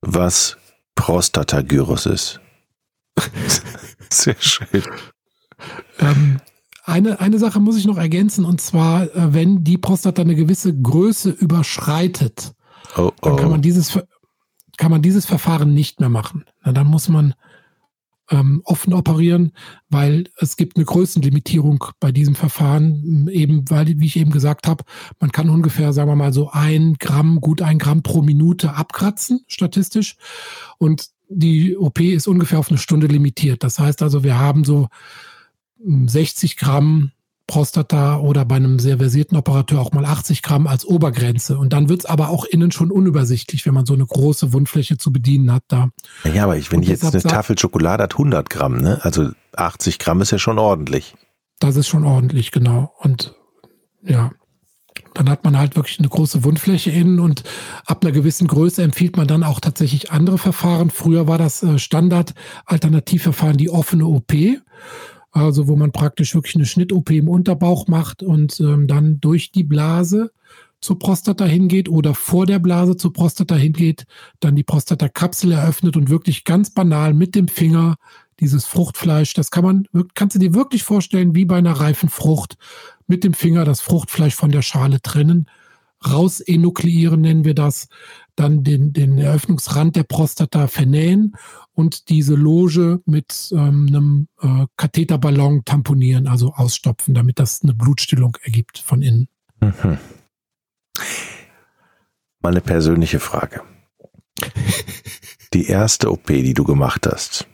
was 0.00 0.56
Prostatagyrus 0.94 2.06
ist. 2.06 2.40
Sehr 4.10 4.36
schön. 4.38 4.82
Ähm, 5.98 6.40
eine, 6.84 7.20
eine 7.20 7.38
Sache 7.38 7.60
muss 7.60 7.76
ich 7.76 7.86
noch 7.86 7.98
ergänzen, 7.98 8.44
und 8.44 8.60
zwar, 8.60 9.04
äh, 9.04 9.34
wenn 9.34 9.64
die 9.64 9.78
Prostata 9.78 10.22
eine 10.22 10.34
gewisse 10.34 10.74
Größe 10.78 11.30
überschreitet, 11.30 12.52
oh, 12.96 13.10
oh. 13.10 13.12
dann 13.22 13.36
kann 13.36 13.50
man, 13.50 13.62
dieses, 13.62 13.98
kann 14.76 14.90
man 14.90 15.02
dieses 15.02 15.26
Verfahren 15.26 15.74
nicht 15.74 16.00
mehr 16.00 16.08
machen. 16.08 16.44
Na, 16.62 16.72
dann 16.72 16.86
muss 16.86 17.08
man 17.08 17.34
ähm, 18.30 18.60
offen 18.64 18.92
operieren, 18.92 19.52
weil 19.88 20.24
es 20.38 20.56
gibt 20.56 20.76
eine 20.76 20.84
Größenlimitierung 20.84 21.84
bei 22.00 22.12
diesem 22.12 22.34
Verfahren, 22.34 23.28
eben 23.28 23.68
weil, 23.70 23.86
wie 23.98 24.06
ich 24.06 24.16
eben 24.16 24.30
gesagt 24.30 24.66
habe, 24.66 24.84
man 25.20 25.32
kann 25.32 25.50
ungefähr, 25.50 25.92
sagen 25.92 26.10
wir 26.10 26.16
mal, 26.16 26.32
so 26.32 26.50
ein 26.50 26.94
Gramm, 26.98 27.40
gut 27.40 27.62
ein 27.62 27.78
Gramm 27.78 28.02
pro 28.02 28.22
Minute 28.22 28.74
abkratzen, 28.74 29.44
statistisch. 29.46 30.16
Und 30.78 31.10
die 31.28 31.76
OP 31.76 32.00
ist 32.00 32.28
ungefähr 32.28 32.58
auf 32.58 32.70
eine 32.70 32.78
Stunde 32.78 33.06
limitiert. 33.06 33.62
Das 33.62 33.78
heißt 33.78 34.02
also, 34.02 34.22
wir 34.22 34.38
haben 34.38 34.64
so 34.64 34.88
60 35.78 36.52
hm, 36.52 36.56
Gramm 36.58 37.12
Prostata 37.46 38.18
oder 38.18 38.44
bei 38.44 38.56
einem 38.56 38.78
sehr 38.78 38.98
versierten 38.98 39.36
Operateur 39.36 39.80
auch 39.80 39.92
mal 39.92 40.04
80 40.04 40.42
Gramm 40.42 40.66
als 40.66 40.84
Obergrenze. 40.84 41.58
Und 41.58 41.72
dann 41.72 41.88
wird 41.88 42.00
es 42.00 42.06
aber 42.06 42.28
auch 42.28 42.44
innen 42.44 42.72
schon 42.72 42.90
unübersichtlich, 42.90 43.64
wenn 43.66 43.74
man 43.74 43.86
so 43.86 43.94
eine 43.94 44.04
große 44.04 44.52
Wundfläche 44.52 44.98
zu 44.98 45.12
bedienen 45.12 45.52
hat 45.52 45.62
da. 45.68 45.90
Ja, 46.24 46.44
aber 46.44 46.56
ich, 46.56 46.72
wenn 46.72 46.82
ich 46.82 46.88
jetzt 46.88 47.04
eine 47.04 47.22
Tafel 47.22 47.56
Schokolade 47.58 48.02
hat 48.02 48.14
100 48.14 48.50
Gramm, 48.50 48.78
ne? 48.78 48.98
Also 49.02 49.30
80 49.54 49.98
Gramm 49.98 50.20
ist 50.20 50.32
ja 50.32 50.38
schon 50.38 50.58
ordentlich. 50.58 51.14
Das 51.60 51.76
ist 51.76 51.86
schon 51.86 52.04
ordentlich, 52.04 52.50
genau. 52.50 52.92
Und 52.98 53.34
ja, 54.02 54.32
dann 55.14 55.30
hat 55.30 55.44
man 55.44 55.56
halt 55.56 55.76
wirklich 55.76 55.98
eine 55.98 56.08
große 56.08 56.44
Wundfläche 56.44 56.90
innen 56.90 57.20
und 57.20 57.44
ab 57.86 58.04
einer 58.04 58.12
gewissen 58.12 58.48
Größe 58.48 58.82
empfiehlt 58.82 59.16
man 59.16 59.26
dann 59.26 59.44
auch 59.44 59.60
tatsächlich 59.60 60.10
andere 60.10 60.36
Verfahren. 60.36 60.90
Früher 60.90 61.26
war 61.26 61.38
das 61.38 61.62
äh, 61.62 61.78
Standard-Alternativverfahren 61.78 63.56
die 63.56 63.70
offene 63.70 64.04
OP 64.06 64.32
also 65.36 65.68
wo 65.68 65.76
man 65.76 65.92
praktisch 65.92 66.34
wirklich 66.34 66.56
eine 66.56 66.66
Schnitt-OP 66.66 67.10
im 67.10 67.28
Unterbauch 67.28 67.86
macht 67.88 68.22
und 68.22 68.58
ähm, 68.60 68.86
dann 68.86 69.20
durch 69.20 69.52
die 69.52 69.64
Blase 69.64 70.30
zur 70.80 70.98
Prostata 70.98 71.44
hingeht 71.44 71.88
oder 71.88 72.14
vor 72.14 72.46
der 72.46 72.58
Blase 72.58 72.96
zur 72.96 73.12
Prostata 73.12 73.54
hingeht, 73.54 74.06
dann 74.40 74.56
die 74.56 74.62
Prostatakapsel 74.62 75.52
eröffnet 75.52 75.96
und 75.96 76.10
wirklich 76.10 76.44
ganz 76.44 76.70
banal 76.70 77.14
mit 77.14 77.34
dem 77.34 77.48
Finger 77.48 77.96
dieses 78.40 78.66
Fruchtfleisch, 78.66 79.32
das 79.34 79.50
kann 79.50 79.64
man, 79.64 79.88
kannst 80.14 80.36
du 80.36 80.38
dir 80.38 80.54
wirklich 80.54 80.82
vorstellen, 80.82 81.34
wie 81.34 81.46
bei 81.46 81.56
einer 81.56 81.72
reifen 81.72 82.10
Frucht, 82.10 82.56
mit 83.06 83.24
dem 83.24 83.32
Finger 83.32 83.64
das 83.64 83.80
Fruchtfleisch 83.80 84.34
von 84.34 84.50
der 84.50 84.62
Schale 84.62 85.00
trennen, 85.00 85.46
raus 86.06 86.40
enukleieren 86.40 87.22
nennen 87.22 87.44
wir 87.44 87.54
das, 87.54 87.88
dann 88.36 88.62
den, 88.64 88.92
den 88.92 89.18
Eröffnungsrand 89.18 89.96
der 89.96 90.04
Prostata 90.04 90.66
vernähen 90.68 91.36
und 91.72 92.08
diese 92.08 92.34
Loge 92.34 93.00
mit 93.06 93.50
ähm, 93.52 93.86
einem 93.88 94.28
äh, 94.40 94.66
Katheterballon 94.76 95.64
tamponieren, 95.64 96.26
also 96.26 96.52
ausstopfen, 96.52 97.14
damit 97.14 97.38
das 97.38 97.62
eine 97.62 97.74
Blutstillung 97.74 98.36
ergibt 98.42 98.78
von 98.78 99.02
innen. 99.02 99.28
Mhm. 99.60 99.98
Mal 102.40 102.50
eine 102.50 102.60
persönliche 102.60 103.20
Frage. 103.20 103.62
Die 105.52 105.66
erste 105.66 106.10
OP, 106.10 106.26
die 106.26 106.54
du 106.54 106.64
gemacht 106.64 107.06
hast, 107.06 107.46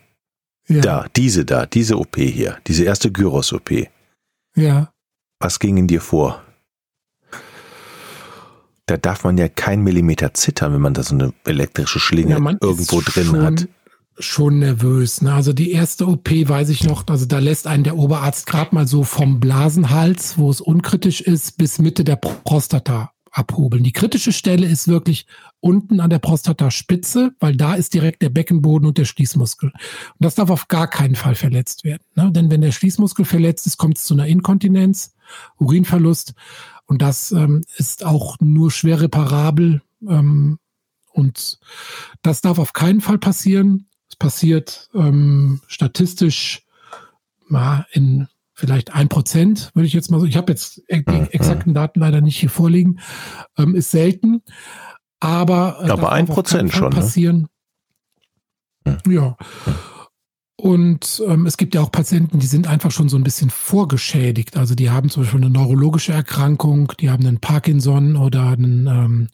ja. 0.68 0.80
da, 0.80 1.06
diese 1.14 1.44
da, 1.44 1.66
diese 1.66 1.98
OP 1.98 2.16
hier, 2.16 2.58
diese 2.66 2.84
erste 2.84 3.12
Gyros-OP. 3.12 3.88
Ja. 4.56 4.92
Was 5.38 5.58
ging 5.58 5.76
in 5.76 5.86
dir 5.86 6.00
vor? 6.00 6.42
Da 8.86 8.96
darf 8.96 9.24
man 9.24 9.38
ja 9.38 9.48
keinen 9.48 9.82
Millimeter 9.82 10.34
zittern, 10.34 10.74
wenn 10.74 10.80
man 10.80 10.94
da 10.94 11.02
so 11.02 11.14
eine 11.14 11.32
elektrische 11.44 12.00
Schlinge 12.00 12.30
ja, 12.38 12.56
irgendwo 12.60 13.00
drin 13.00 13.42
hat 13.42 13.68
schon 14.18 14.58
nervös. 14.58 15.22
Ne? 15.22 15.32
Also 15.32 15.52
die 15.52 15.72
erste 15.72 16.06
OP 16.06 16.30
weiß 16.30 16.68
ich 16.68 16.84
noch, 16.84 17.04
also 17.08 17.26
da 17.26 17.38
lässt 17.38 17.66
einen 17.66 17.84
der 17.84 17.96
Oberarzt 17.96 18.46
gerade 18.46 18.74
mal 18.74 18.86
so 18.86 19.04
vom 19.04 19.40
Blasenhals, 19.40 20.38
wo 20.38 20.50
es 20.50 20.60
unkritisch 20.60 21.20
ist, 21.20 21.56
bis 21.56 21.78
Mitte 21.78 22.04
der 22.04 22.16
Prostata 22.16 23.12
abhobeln. 23.30 23.82
Die 23.82 23.92
kritische 23.92 24.32
Stelle 24.32 24.66
ist 24.66 24.88
wirklich 24.88 25.26
unten 25.60 26.00
an 26.00 26.10
der 26.10 26.18
Prostataspitze, 26.18 27.32
weil 27.40 27.56
da 27.56 27.74
ist 27.74 27.94
direkt 27.94 28.20
der 28.20 28.28
Beckenboden 28.28 28.86
und 28.86 28.98
der 28.98 29.06
Schließmuskel. 29.06 29.70
Und 29.70 30.16
das 30.18 30.34
darf 30.34 30.50
auf 30.50 30.68
gar 30.68 30.88
keinen 30.88 31.14
Fall 31.14 31.34
verletzt 31.34 31.84
werden. 31.84 32.02
Ne? 32.14 32.30
Denn 32.30 32.50
wenn 32.50 32.60
der 32.60 32.72
Schließmuskel 32.72 33.24
verletzt 33.24 33.66
ist, 33.66 33.78
kommt 33.78 33.96
es 33.96 34.04
zu 34.04 34.14
einer 34.14 34.26
Inkontinenz, 34.26 35.14
Urinverlust. 35.58 36.34
Und 36.92 37.00
das 37.00 37.32
ähm, 37.32 37.64
ist 37.78 38.04
auch 38.04 38.36
nur 38.40 38.70
schwer 38.70 39.00
reparabel. 39.00 39.80
Ähm, 40.06 40.58
und 41.10 41.58
das 42.20 42.42
darf 42.42 42.58
auf 42.58 42.74
keinen 42.74 43.00
Fall 43.00 43.16
passieren. 43.16 43.88
Es 44.10 44.16
passiert 44.16 44.90
ähm, 44.92 45.62
statistisch 45.68 46.66
mal 47.48 47.86
in 47.92 48.28
vielleicht 48.52 48.92
ein 48.92 49.08
Prozent, 49.08 49.70
würde 49.72 49.86
ich 49.86 49.94
jetzt 49.94 50.10
mal 50.10 50.20
so, 50.20 50.26
ich 50.26 50.36
habe 50.36 50.52
jetzt 50.52 50.82
die 50.90 51.02
mhm. 51.06 51.28
exakten 51.30 51.72
Daten 51.72 51.98
leider 51.98 52.20
nicht 52.20 52.36
hier 52.36 52.50
vorliegen, 52.50 53.00
ähm, 53.56 53.74
ist 53.74 53.90
selten. 53.90 54.42
Aber, 55.18 55.78
äh, 55.82 55.88
aber 55.88 56.12
ein 56.12 56.26
Prozent 56.26 56.74
schon. 56.74 56.90
Ne? 56.90 56.96
Passieren. 56.96 57.48
Ne? 58.84 58.98
Ja. 59.08 59.38
Und 60.62 61.20
ähm, 61.26 61.44
es 61.46 61.56
gibt 61.56 61.74
ja 61.74 61.80
auch 61.80 61.90
Patienten, 61.90 62.38
die 62.38 62.46
sind 62.46 62.68
einfach 62.68 62.92
schon 62.92 63.08
so 63.08 63.16
ein 63.16 63.24
bisschen 63.24 63.50
vorgeschädigt. 63.50 64.56
Also 64.56 64.76
die 64.76 64.90
haben 64.90 65.10
zum 65.10 65.24
Beispiel 65.24 65.40
eine 65.40 65.50
neurologische 65.50 66.12
Erkrankung, 66.12 66.92
die 67.00 67.10
haben 67.10 67.26
einen 67.26 67.40
Parkinson 67.40 68.14
oder 68.14 68.50
einen 68.50 68.86
ähm, 68.86 69.28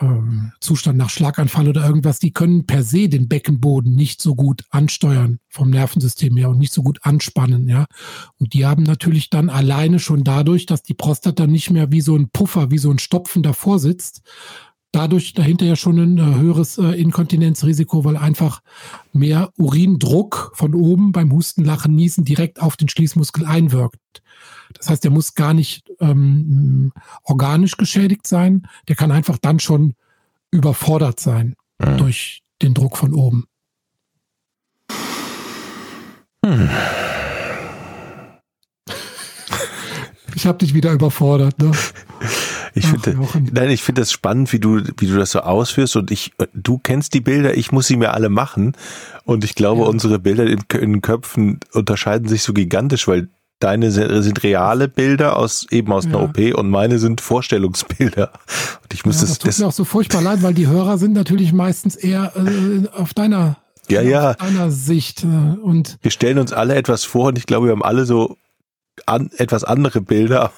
ähm, 0.00 0.52
Zustand 0.58 0.96
nach 0.96 1.10
Schlaganfall 1.10 1.68
oder 1.68 1.84
irgendwas, 1.84 2.18
die 2.18 2.32
können 2.32 2.64
per 2.64 2.82
se 2.82 3.10
den 3.10 3.28
Beckenboden 3.28 3.94
nicht 3.94 4.22
so 4.22 4.34
gut 4.34 4.64
ansteuern 4.70 5.38
vom 5.50 5.68
Nervensystem 5.68 6.34
her 6.38 6.48
und 6.48 6.58
nicht 6.58 6.72
so 6.72 6.82
gut 6.82 7.00
anspannen, 7.02 7.68
ja. 7.68 7.84
Und 8.38 8.54
die 8.54 8.64
haben 8.64 8.84
natürlich 8.84 9.28
dann 9.28 9.50
alleine 9.50 9.98
schon 9.98 10.24
dadurch, 10.24 10.64
dass 10.64 10.82
die 10.82 10.94
Prostata 10.94 11.46
nicht 11.46 11.68
mehr 11.68 11.92
wie 11.92 12.00
so 12.00 12.16
ein 12.16 12.30
Puffer, 12.30 12.70
wie 12.70 12.78
so 12.78 12.90
ein 12.90 12.98
Stopfen 12.98 13.42
davor 13.42 13.78
sitzt, 13.78 14.22
dadurch 14.92 15.32
dahinter 15.32 15.64
ja 15.64 15.74
schon 15.74 15.98
ein 15.98 16.18
äh, 16.18 16.36
höheres 16.36 16.78
äh, 16.78 16.92
Inkontinenzrisiko, 17.00 18.04
weil 18.04 18.16
einfach 18.16 18.62
mehr 19.12 19.50
Urindruck 19.56 20.52
von 20.54 20.74
oben 20.74 21.12
beim 21.12 21.32
Husten, 21.32 21.64
Lachen, 21.64 21.94
Niesen 21.94 22.24
direkt 22.24 22.60
auf 22.60 22.76
den 22.76 22.88
Schließmuskel 22.88 23.46
einwirkt. 23.46 24.22
Das 24.74 24.88
heißt, 24.88 25.04
der 25.04 25.10
muss 25.10 25.34
gar 25.34 25.54
nicht 25.54 25.90
ähm, 26.00 26.92
organisch 27.24 27.76
geschädigt 27.76 28.26
sein. 28.26 28.68
Der 28.88 28.96
kann 28.96 29.10
einfach 29.10 29.38
dann 29.38 29.58
schon 29.58 29.94
überfordert 30.50 31.20
sein 31.20 31.56
mhm. 31.78 31.96
durch 31.96 32.42
den 32.60 32.74
Druck 32.74 32.96
von 32.96 33.14
oben. 33.14 33.46
Hm. 36.44 36.68
Ich 40.34 40.46
habe 40.46 40.58
dich 40.58 40.74
wieder 40.74 40.92
überfordert, 40.92 41.58
ne? 41.58 41.70
Ich 42.74 42.86
finde, 42.86 43.18
nein, 43.52 43.70
ich 43.70 43.82
finde 43.82 44.02
das 44.02 44.12
spannend, 44.12 44.52
wie 44.52 44.58
du, 44.58 44.82
wie 44.98 45.06
du 45.06 45.16
das 45.16 45.32
so 45.32 45.40
ausführst 45.40 45.96
und 45.96 46.10
ich, 46.10 46.32
du 46.54 46.78
kennst 46.78 47.14
die 47.14 47.20
Bilder, 47.20 47.56
ich 47.56 47.72
muss 47.72 47.86
sie 47.86 47.96
mir 47.96 48.14
alle 48.14 48.28
machen 48.28 48.76
und 49.24 49.44
ich 49.44 49.54
glaube, 49.54 49.82
ja. 49.82 49.88
unsere 49.88 50.18
Bilder 50.18 50.46
in, 50.46 50.60
in 50.80 51.02
Köpfen 51.02 51.60
unterscheiden 51.72 52.28
sich 52.28 52.42
so 52.42 52.52
gigantisch, 52.52 53.08
weil 53.08 53.28
Deine 53.62 53.92
sind 53.92 54.42
reale 54.42 54.88
Bilder 54.88 55.36
aus 55.36 55.68
eben 55.70 55.92
aus 55.92 56.06
ja. 56.06 56.10
einer 56.10 56.22
OP 56.24 56.36
und 56.58 56.68
meine 56.68 56.98
sind 56.98 57.20
Vorstellungsbilder. 57.20 58.32
Und 58.82 58.92
ich 58.92 59.06
müsste 59.06 59.24
ja, 59.24 59.28
das 59.28 59.38
tut 59.38 59.56
mir 59.56 59.66
auch 59.68 59.72
so 59.72 59.84
furchtbar 59.84 60.20
leid, 60.20 60.42
weil 60.42 60.52
die 60.52 60.66
Hörer 60.66 60.98
sind 60.98 61.12
natürlich 61.12 61.52
meistens 61.52 61.94
eher 61.94 62.32
äh, 62.34 62.88
auf 62.88 63.14
deiner 63.14 63.58
ja, 63.88 64.02
ja. 64.02 64.30
Auf 64.32 64.72
Sicht. 64.72 65.22
Äh, 65.22 65.26
und 65.60 65.96
wir 66.02 66.10
stellen 66.10 66.38
uns 66.38 66.52
alle 66.52 66.74
etwas 66.74 67.04
vor 67.04 67.28
und 67.28 67.38
ich 67.38 67.46
glaube, 67.46 67.68
wir 67.68 67.72
haben 67.72 67.84
alle 67.84 68.04
so 68.04 68.36
an, 69.06 69.30
etwas 69.36 69.62
andere 69.62 70.00
Bilder. 70.00 70.50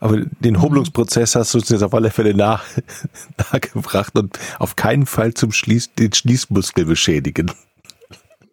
Aber 0.00 0.18
den 0.18 0.54
mhm. 0.54 0.62
Hobelungsprozess 0.62 1.34
hast 1.34 1.54
du 1.54 1.58
uns 1.58 1.68
jetzt 1.68 1.82
auf 1.82 1.94
alle 1.94 2.10
Fälle 2.10 2.34
nach, 2.34 2.64
nachgebracht 3.52 4.16
und 4.16 4.38
auf 4.58 4.76
keinen 4.76 5.06
Fall 5.06 5.34
zum 5.34 5.52
Schließ, 5.52 5.94
den 5.94 6.12
Schließmuskel 6.12 6.84
beschädigen. 6.84 7.50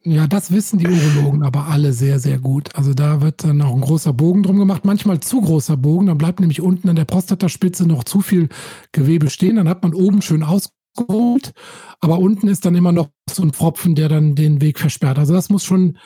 Ja, 0.09 0.25
das 0.25 0.51
wissen 0.51 0.79
die 0.79 0.87
Urologen 0.87 1.43
aber 1.43 1.67
alle 1.67 1.91
sehr, 1.91 2.19
sehr 2.19 2.39
gut. 2.39 2.73
Also 2.75 2.93
da 2.93 3.19
wird 3.19 3.43
dann 3.43 3.61
auch 3.61 3.75
ein 3.75 3.81
großer 3.81 4.13
Bogen 4.13 4.41
drum 4.41 4.57
gemacht, 4.57 4.85
manchmal 4.85 5.19
zu 5.19 5.41
großer 5.41 5.75
Bogen. 5.75 6.05
Dann 6.07 6.17
bleibt 6.17 6.39
nämlich 6.39 6.61
unten 6.61 6.87
an 6.87 6.95
der 6.95 7.03
Prostataspitze 7.03 7.85
noch 7.85 8.05
zu 8.05 8.21
viel 8.21 8.47
Gewebe 8.93 9.29
stehen. 9.29 9.57
Dann 9.57 9.67
hat 9.67 9.83
man 9.83 9.93
oben 9.93 10.21
schön 10.21 10.43
ausgeholt, 10.43 11.51
aber 11.99 12.19
unten 12.19 12.47
ist 12.47 12.65
dann 12.65 12.75
immer 12.75 12.93
noch 12.93 13.09
so 13.29 13.43
ein 13.43 13.51
Pfropfen, 13.51 13.95
der 13.95 14.07
dann 14.07 14.35
den 14.35 14.61
Weg 14.61 14.79
versperrt. 14.79 15.19
Also 15.19 15.33
das 15.33 15.49
muss 15.49 15.65
schon, 15.65 15.97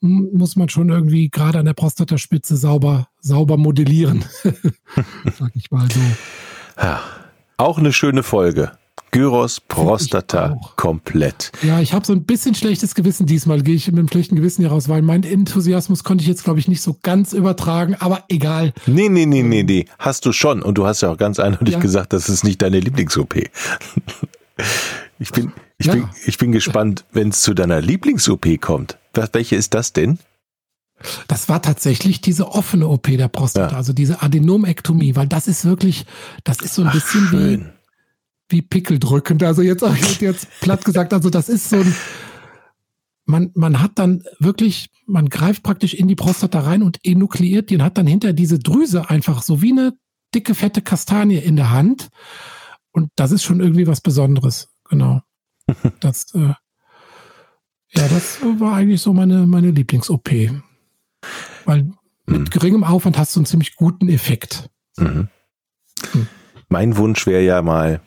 muss 0.00 0.56
man 0.56 0.68
schon 0.68 0.88
irgendwie 0.88 1.28
gerade 1.28 1.58
an 1.58 1.66
der 1.66 1.74
Prostataspitze 1.74 2.56
sauber, 2.56 3.08
sauber 3.20 3.56
modellieren. 3.56 4.24
Sag 5.38 5.52
ich 5.54 5.70
mal 5.70 5.88
so. 5.90 6.00
Ja, 6.80 7.00
auch 7.56 7.78
eine 7.78 7.92
schöne 7.92 8.22
Folge. 8.22 8.72
Gyros 9.12 9.60
Prostata 9.60 10.56
komplett. 10.76 11.50
Ja, 11.62 11.80
ich 11.80 11.92
habe 11.92 12.06
so 12.06 12.12
ein 12.12 12.24
bisschen 12.24 12.54
schlechtes 12.54 12.94
Gewissen 12.94 13.26
diesmal, 13.26 13.60
gehe 13.62 13.74
ich 13.74 13.88
mit 13.88 13.98
einem 13.98 14.08
schlechten 14.08 14.36
Gewissen 14.36 14.62
hier 14.62 14.70
raus, 14.70 14.88
weil 14.88 15.02
mein 15.02 15.24
Enthusiasmus 15.24 16.04
konnte 16.04 16.22
ich 16.22 16.28
jetzt, 16.28 16.44
glaube 16.44 16.60
ich, 16.60 16.68
nicht 16.68 16.80
so 16.80 16.96
ganz 17.02 17.32
übertragen, 17.32 17.96
aber 17.98 18.24
egal. 18.28 18.72
Nee, 18.86 19.08
nee, 19.08 19.26
nee, 19.26 19.42
nee, 19.42 19.64
nee, 19.64 19.86
hast 19.98 20.26
du 20.26 20.32
schon. 20.32 20.62
Und 20.62 20.78
du 20.78 20.86
hast 20.86 21.00
ja 21.00 21.10
auch 21.10 21.16
ganz 21.16 21.40
eindeutig 21.40 21.74
ja. 21.74 21.80
gesagt, 21.80 22.12
das 22.12 22.28
ist 22.28 22.44
nicht 22.44 22.62
deine 22.62 22.78
Lieblings-OP. 22.78 23.34
ich 25.18 25.32
bin, 25.32 25.52
ich, 25.78 25.86
ja. 25.86 25.94
bin, 25.94 26.08
ich 26.24 26.38
bin 26.38 26.52
gespannt, 26.52 27.04
wenn 27.12 27.30
es 27.30 27.40
zu 27.40 27.52
deiner 27.52 27.80
Lieblings-OP 27.80 28.60
kommt. 28.60 28.96
Welche 29.14 29.56
ist 29.56 29.74
das 29.74 29.92
denn? 29.92 30.18
Das 31.28 31.48
war 31.48 31.62
tatsächlich 31.62 32.20
diese 32.20 32.48
offene 32.48 32.86
OP 32.86 33.04
der 33.04 33.28
Prostata, 33.28 33.72
ja. 33.72 33.76
also 33.76 33.92
diese 33.92 34.22
Adenomektomie, 34.22 35.16
weil 35.16 35.26
das 35.26 35.48
ist 35.48 35.64
wirklich, 35.64 36.04
das 36.44 36.60
ist 36.60 36.74
so 36.74 36.82
ein 36.82 36.88
Ach, 36.88 36.92
bisschen 36.92 37.26
schön. 37.28 37.60
wie 37.60 37.80
wie 38.50 38.62
pickeldrückend. 38.62 39.42
Also 39.42 39.62
jetzt, 39.62 39.84
jetzt 40.20 40.48
platt 40.60 40.84
gesagt, 40.84 41.12
also 41.12 41.30
das 41.30 41.48
ist 41.48 41.70
so 41.70 41.76
ein, 41.76 41.94
man, 43.24 43.50
man 43.54 43.80
hat 43.80 43.92
dann 43.94 44.24
wirklich, 44.38 44.90
man 45.06 45.28
greift 45.28 45.62
praktisch 45.62 45.94
in 45.94 46.08
die 46.08 46.16
Prostata 46.16 46.60
rein 46.60 46.82
und 46.82 46.98
enukleiert 47.04 47.70
die 47.70 47.76
und 47.76 47.82
hat 47.82 47.96
dann 47.96 48.06
hinter 48.06 48.32
diese 48.32 48.58
Drüse 48.58 49.08
einfach 49.08 49.42
so 49.42 49.62
wie 49.62 49.72
eine 49.72 49.94
dicke, 50.34 50.54
fette 50.54 50.82
Kastanie 50.82 51.38
in 51.38 51.56
der 51.56 51.70
Hand. 51.70 52.08
Und 52.92 53.10
das 53.16 53.30
ist 53.30 53.44
schon 53.44 53.60
irgendwie 53.60 53.86
was 53.86 54.00
Besonderes. 54.00 54.68
Genau. 54.88 55.22
Das, 56.00 56.34
äh, 56.34 56.54
ja, 57.92 58.08
das 58.08 58.38
war 58.58 58.74
eigentlich 58.74 59.02
so 59.02 59.12
meine, 59.12 59.46
meine 59.46 59.70
Lieblings-OP. 59.70 60.30
Weil 61.64 61.92
mit 62.26 62.40
mhm. 62.40 62.50
geringem 62.50 62.84
Aufwand 62.84 63.18
hast 63.18 63.34
du 63.34 63.40
einen 63.40 63.46
ziemlich 63.46 63.76
guten 63.76 64.08
Effekt. 64.08 64.70
Mhm. 64.96 65.28
Hm. 66.12 66.26
Mein 66.68 66.96
Wunsch 66.96 67.26
wäre 67.26 67.42
ja 67.42 67.62
mal, 67.62 68.00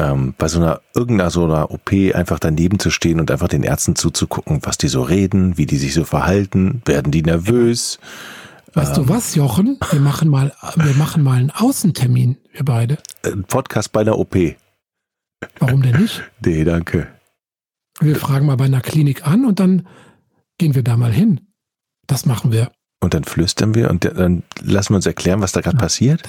ähm, 0.00 0.34
bei 0.38 0.48
so 0.48 0.58
einer 0.58 0.80
irgendeiner 0.94 1.30
so 1.30 1.44
einer 1.44 1.70
OP 1.70 1.92
einfach 2.14 2.38
daneben 2.38 2.78
zu 2.78 2.90
stehen 2.90 3.20
und 3.20 3.30
einfach 3.30 3.48
den 3.48 3.62
Ärzten 3.62 3.96
zuzugucken, 3.96 4.60
was 4.62 4.78
die 4.78 4.88
so 4.88 5.02
reden, 5.02 5.58
wie 5.58 5.66
die 5.66 5.76
sich 5.76 5.94
so 5.94 6.04
verhalten, 6.04 6.82
werden 6.86 7.12
die 7.12 7.22
nervös. 7.22 7.98
Weißt 8.72 8.96
ähm, 8.96 9.06
du 9.06 9.12
was, 9.12 9.34
Jochen? 9.34 9.78
Wir 9.90 10.00
machen 10.00 10.28
mal, 10.28 10.52
wir 10.76 10.94
machen 10.94 11.22
mal 11.22 11.38
einen 11.38 11.50
Außentermin, 11.50 12.38
wir 12.52 12.64
beide. 12.64 12.98
Ein 13.24 13.44
Podcast 13.44 13.92
bei 13.92 14.00
einer 14.00 14.18
OP. 14.18 14.36
Warum 15.58 15.82
denn 15.82 16.00
nicht? 16.00 16.22
Nee, 16.44 16.64
danke. 16.64 17.08
Wir 18.00 18.16
fragen 18.16 18.46
mal 18.46 18.56
bei 18.56 18.64
einer 18.64 18.80
Klinik 18.80 19.26
an 19.26 19.44
und 19.44 19.60
dann 19.60 19.86
gehen 20.58 20.74
wir 20.74 20.82
da 20.82 20.96
mal 20.96 21.12
hin. 21.12 21.40
Das 22.06 22.26
machen 22.26 22.52
wir. 22.52 22.72
Und 23.00 23.14
dann 23.14 23.24
flüstern 23.24 23.74
wir 23.74 23.90
und 23.90 24.04
dann 24.04 24.42
lassen 24.60 24.90
wir 24.90 24.96
uns 24.96 25.06
erklären, 25.06 25.40
was 25.40 25.52
da 25.52 25.60
gerade 25.60 25.76
genau. 25.76 25.84
passiert. 25.84 26.22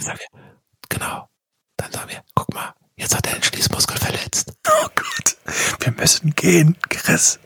Genau. 0.89 1.29
Dann 1.77 1.91
sagen 1.91 2.09
wir, 2.09 2.21
guck 2.35 2.53
mal, 2.53 2.73
Jetzt 3.01 3.15
hat 3.15 3.27
er 3.27 3.33
den 3.33 3.43
Schließmuskel 3.43 3.97
verletzt. 3.97 4.53
Oh 4.67 4.87
Gott. 4.95 5.35
Wir 5.79 5.91
müssen 5.97 6.35
gehen, 6.35 6.77
Chris. 6.89 7.39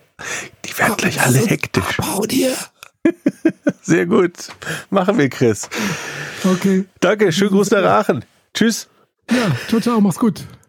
Die 0.66 0.78
werden 0.78 0.92
oh, 0.94 0.98
gleich 0.98 1.22
alle 1.22 1.40
hektisch. 1.40 1.98
Bau 1.98 2.26
dir. 2.26 2.54
Sehr 3.82 4.06
gut. 4.06 4.34
Machen 4.90 5.18
wir, 5.18 5.30
Chris. 5.30 5.70
Okay. 6.44 6.86
Danke. 7.00 7.32
Schönen 7.32 7.52
Gruß 7.52 7.72
nach 7.72 7.84
Aachen. 7.84 8.26
Tschüss. 8.54 8.90
Ja, 9.32 9.56
ciao, 9.70 9.80
ciao. 9.80 10.02
Mach's 10.02 10.20
gut. 10.20 10.46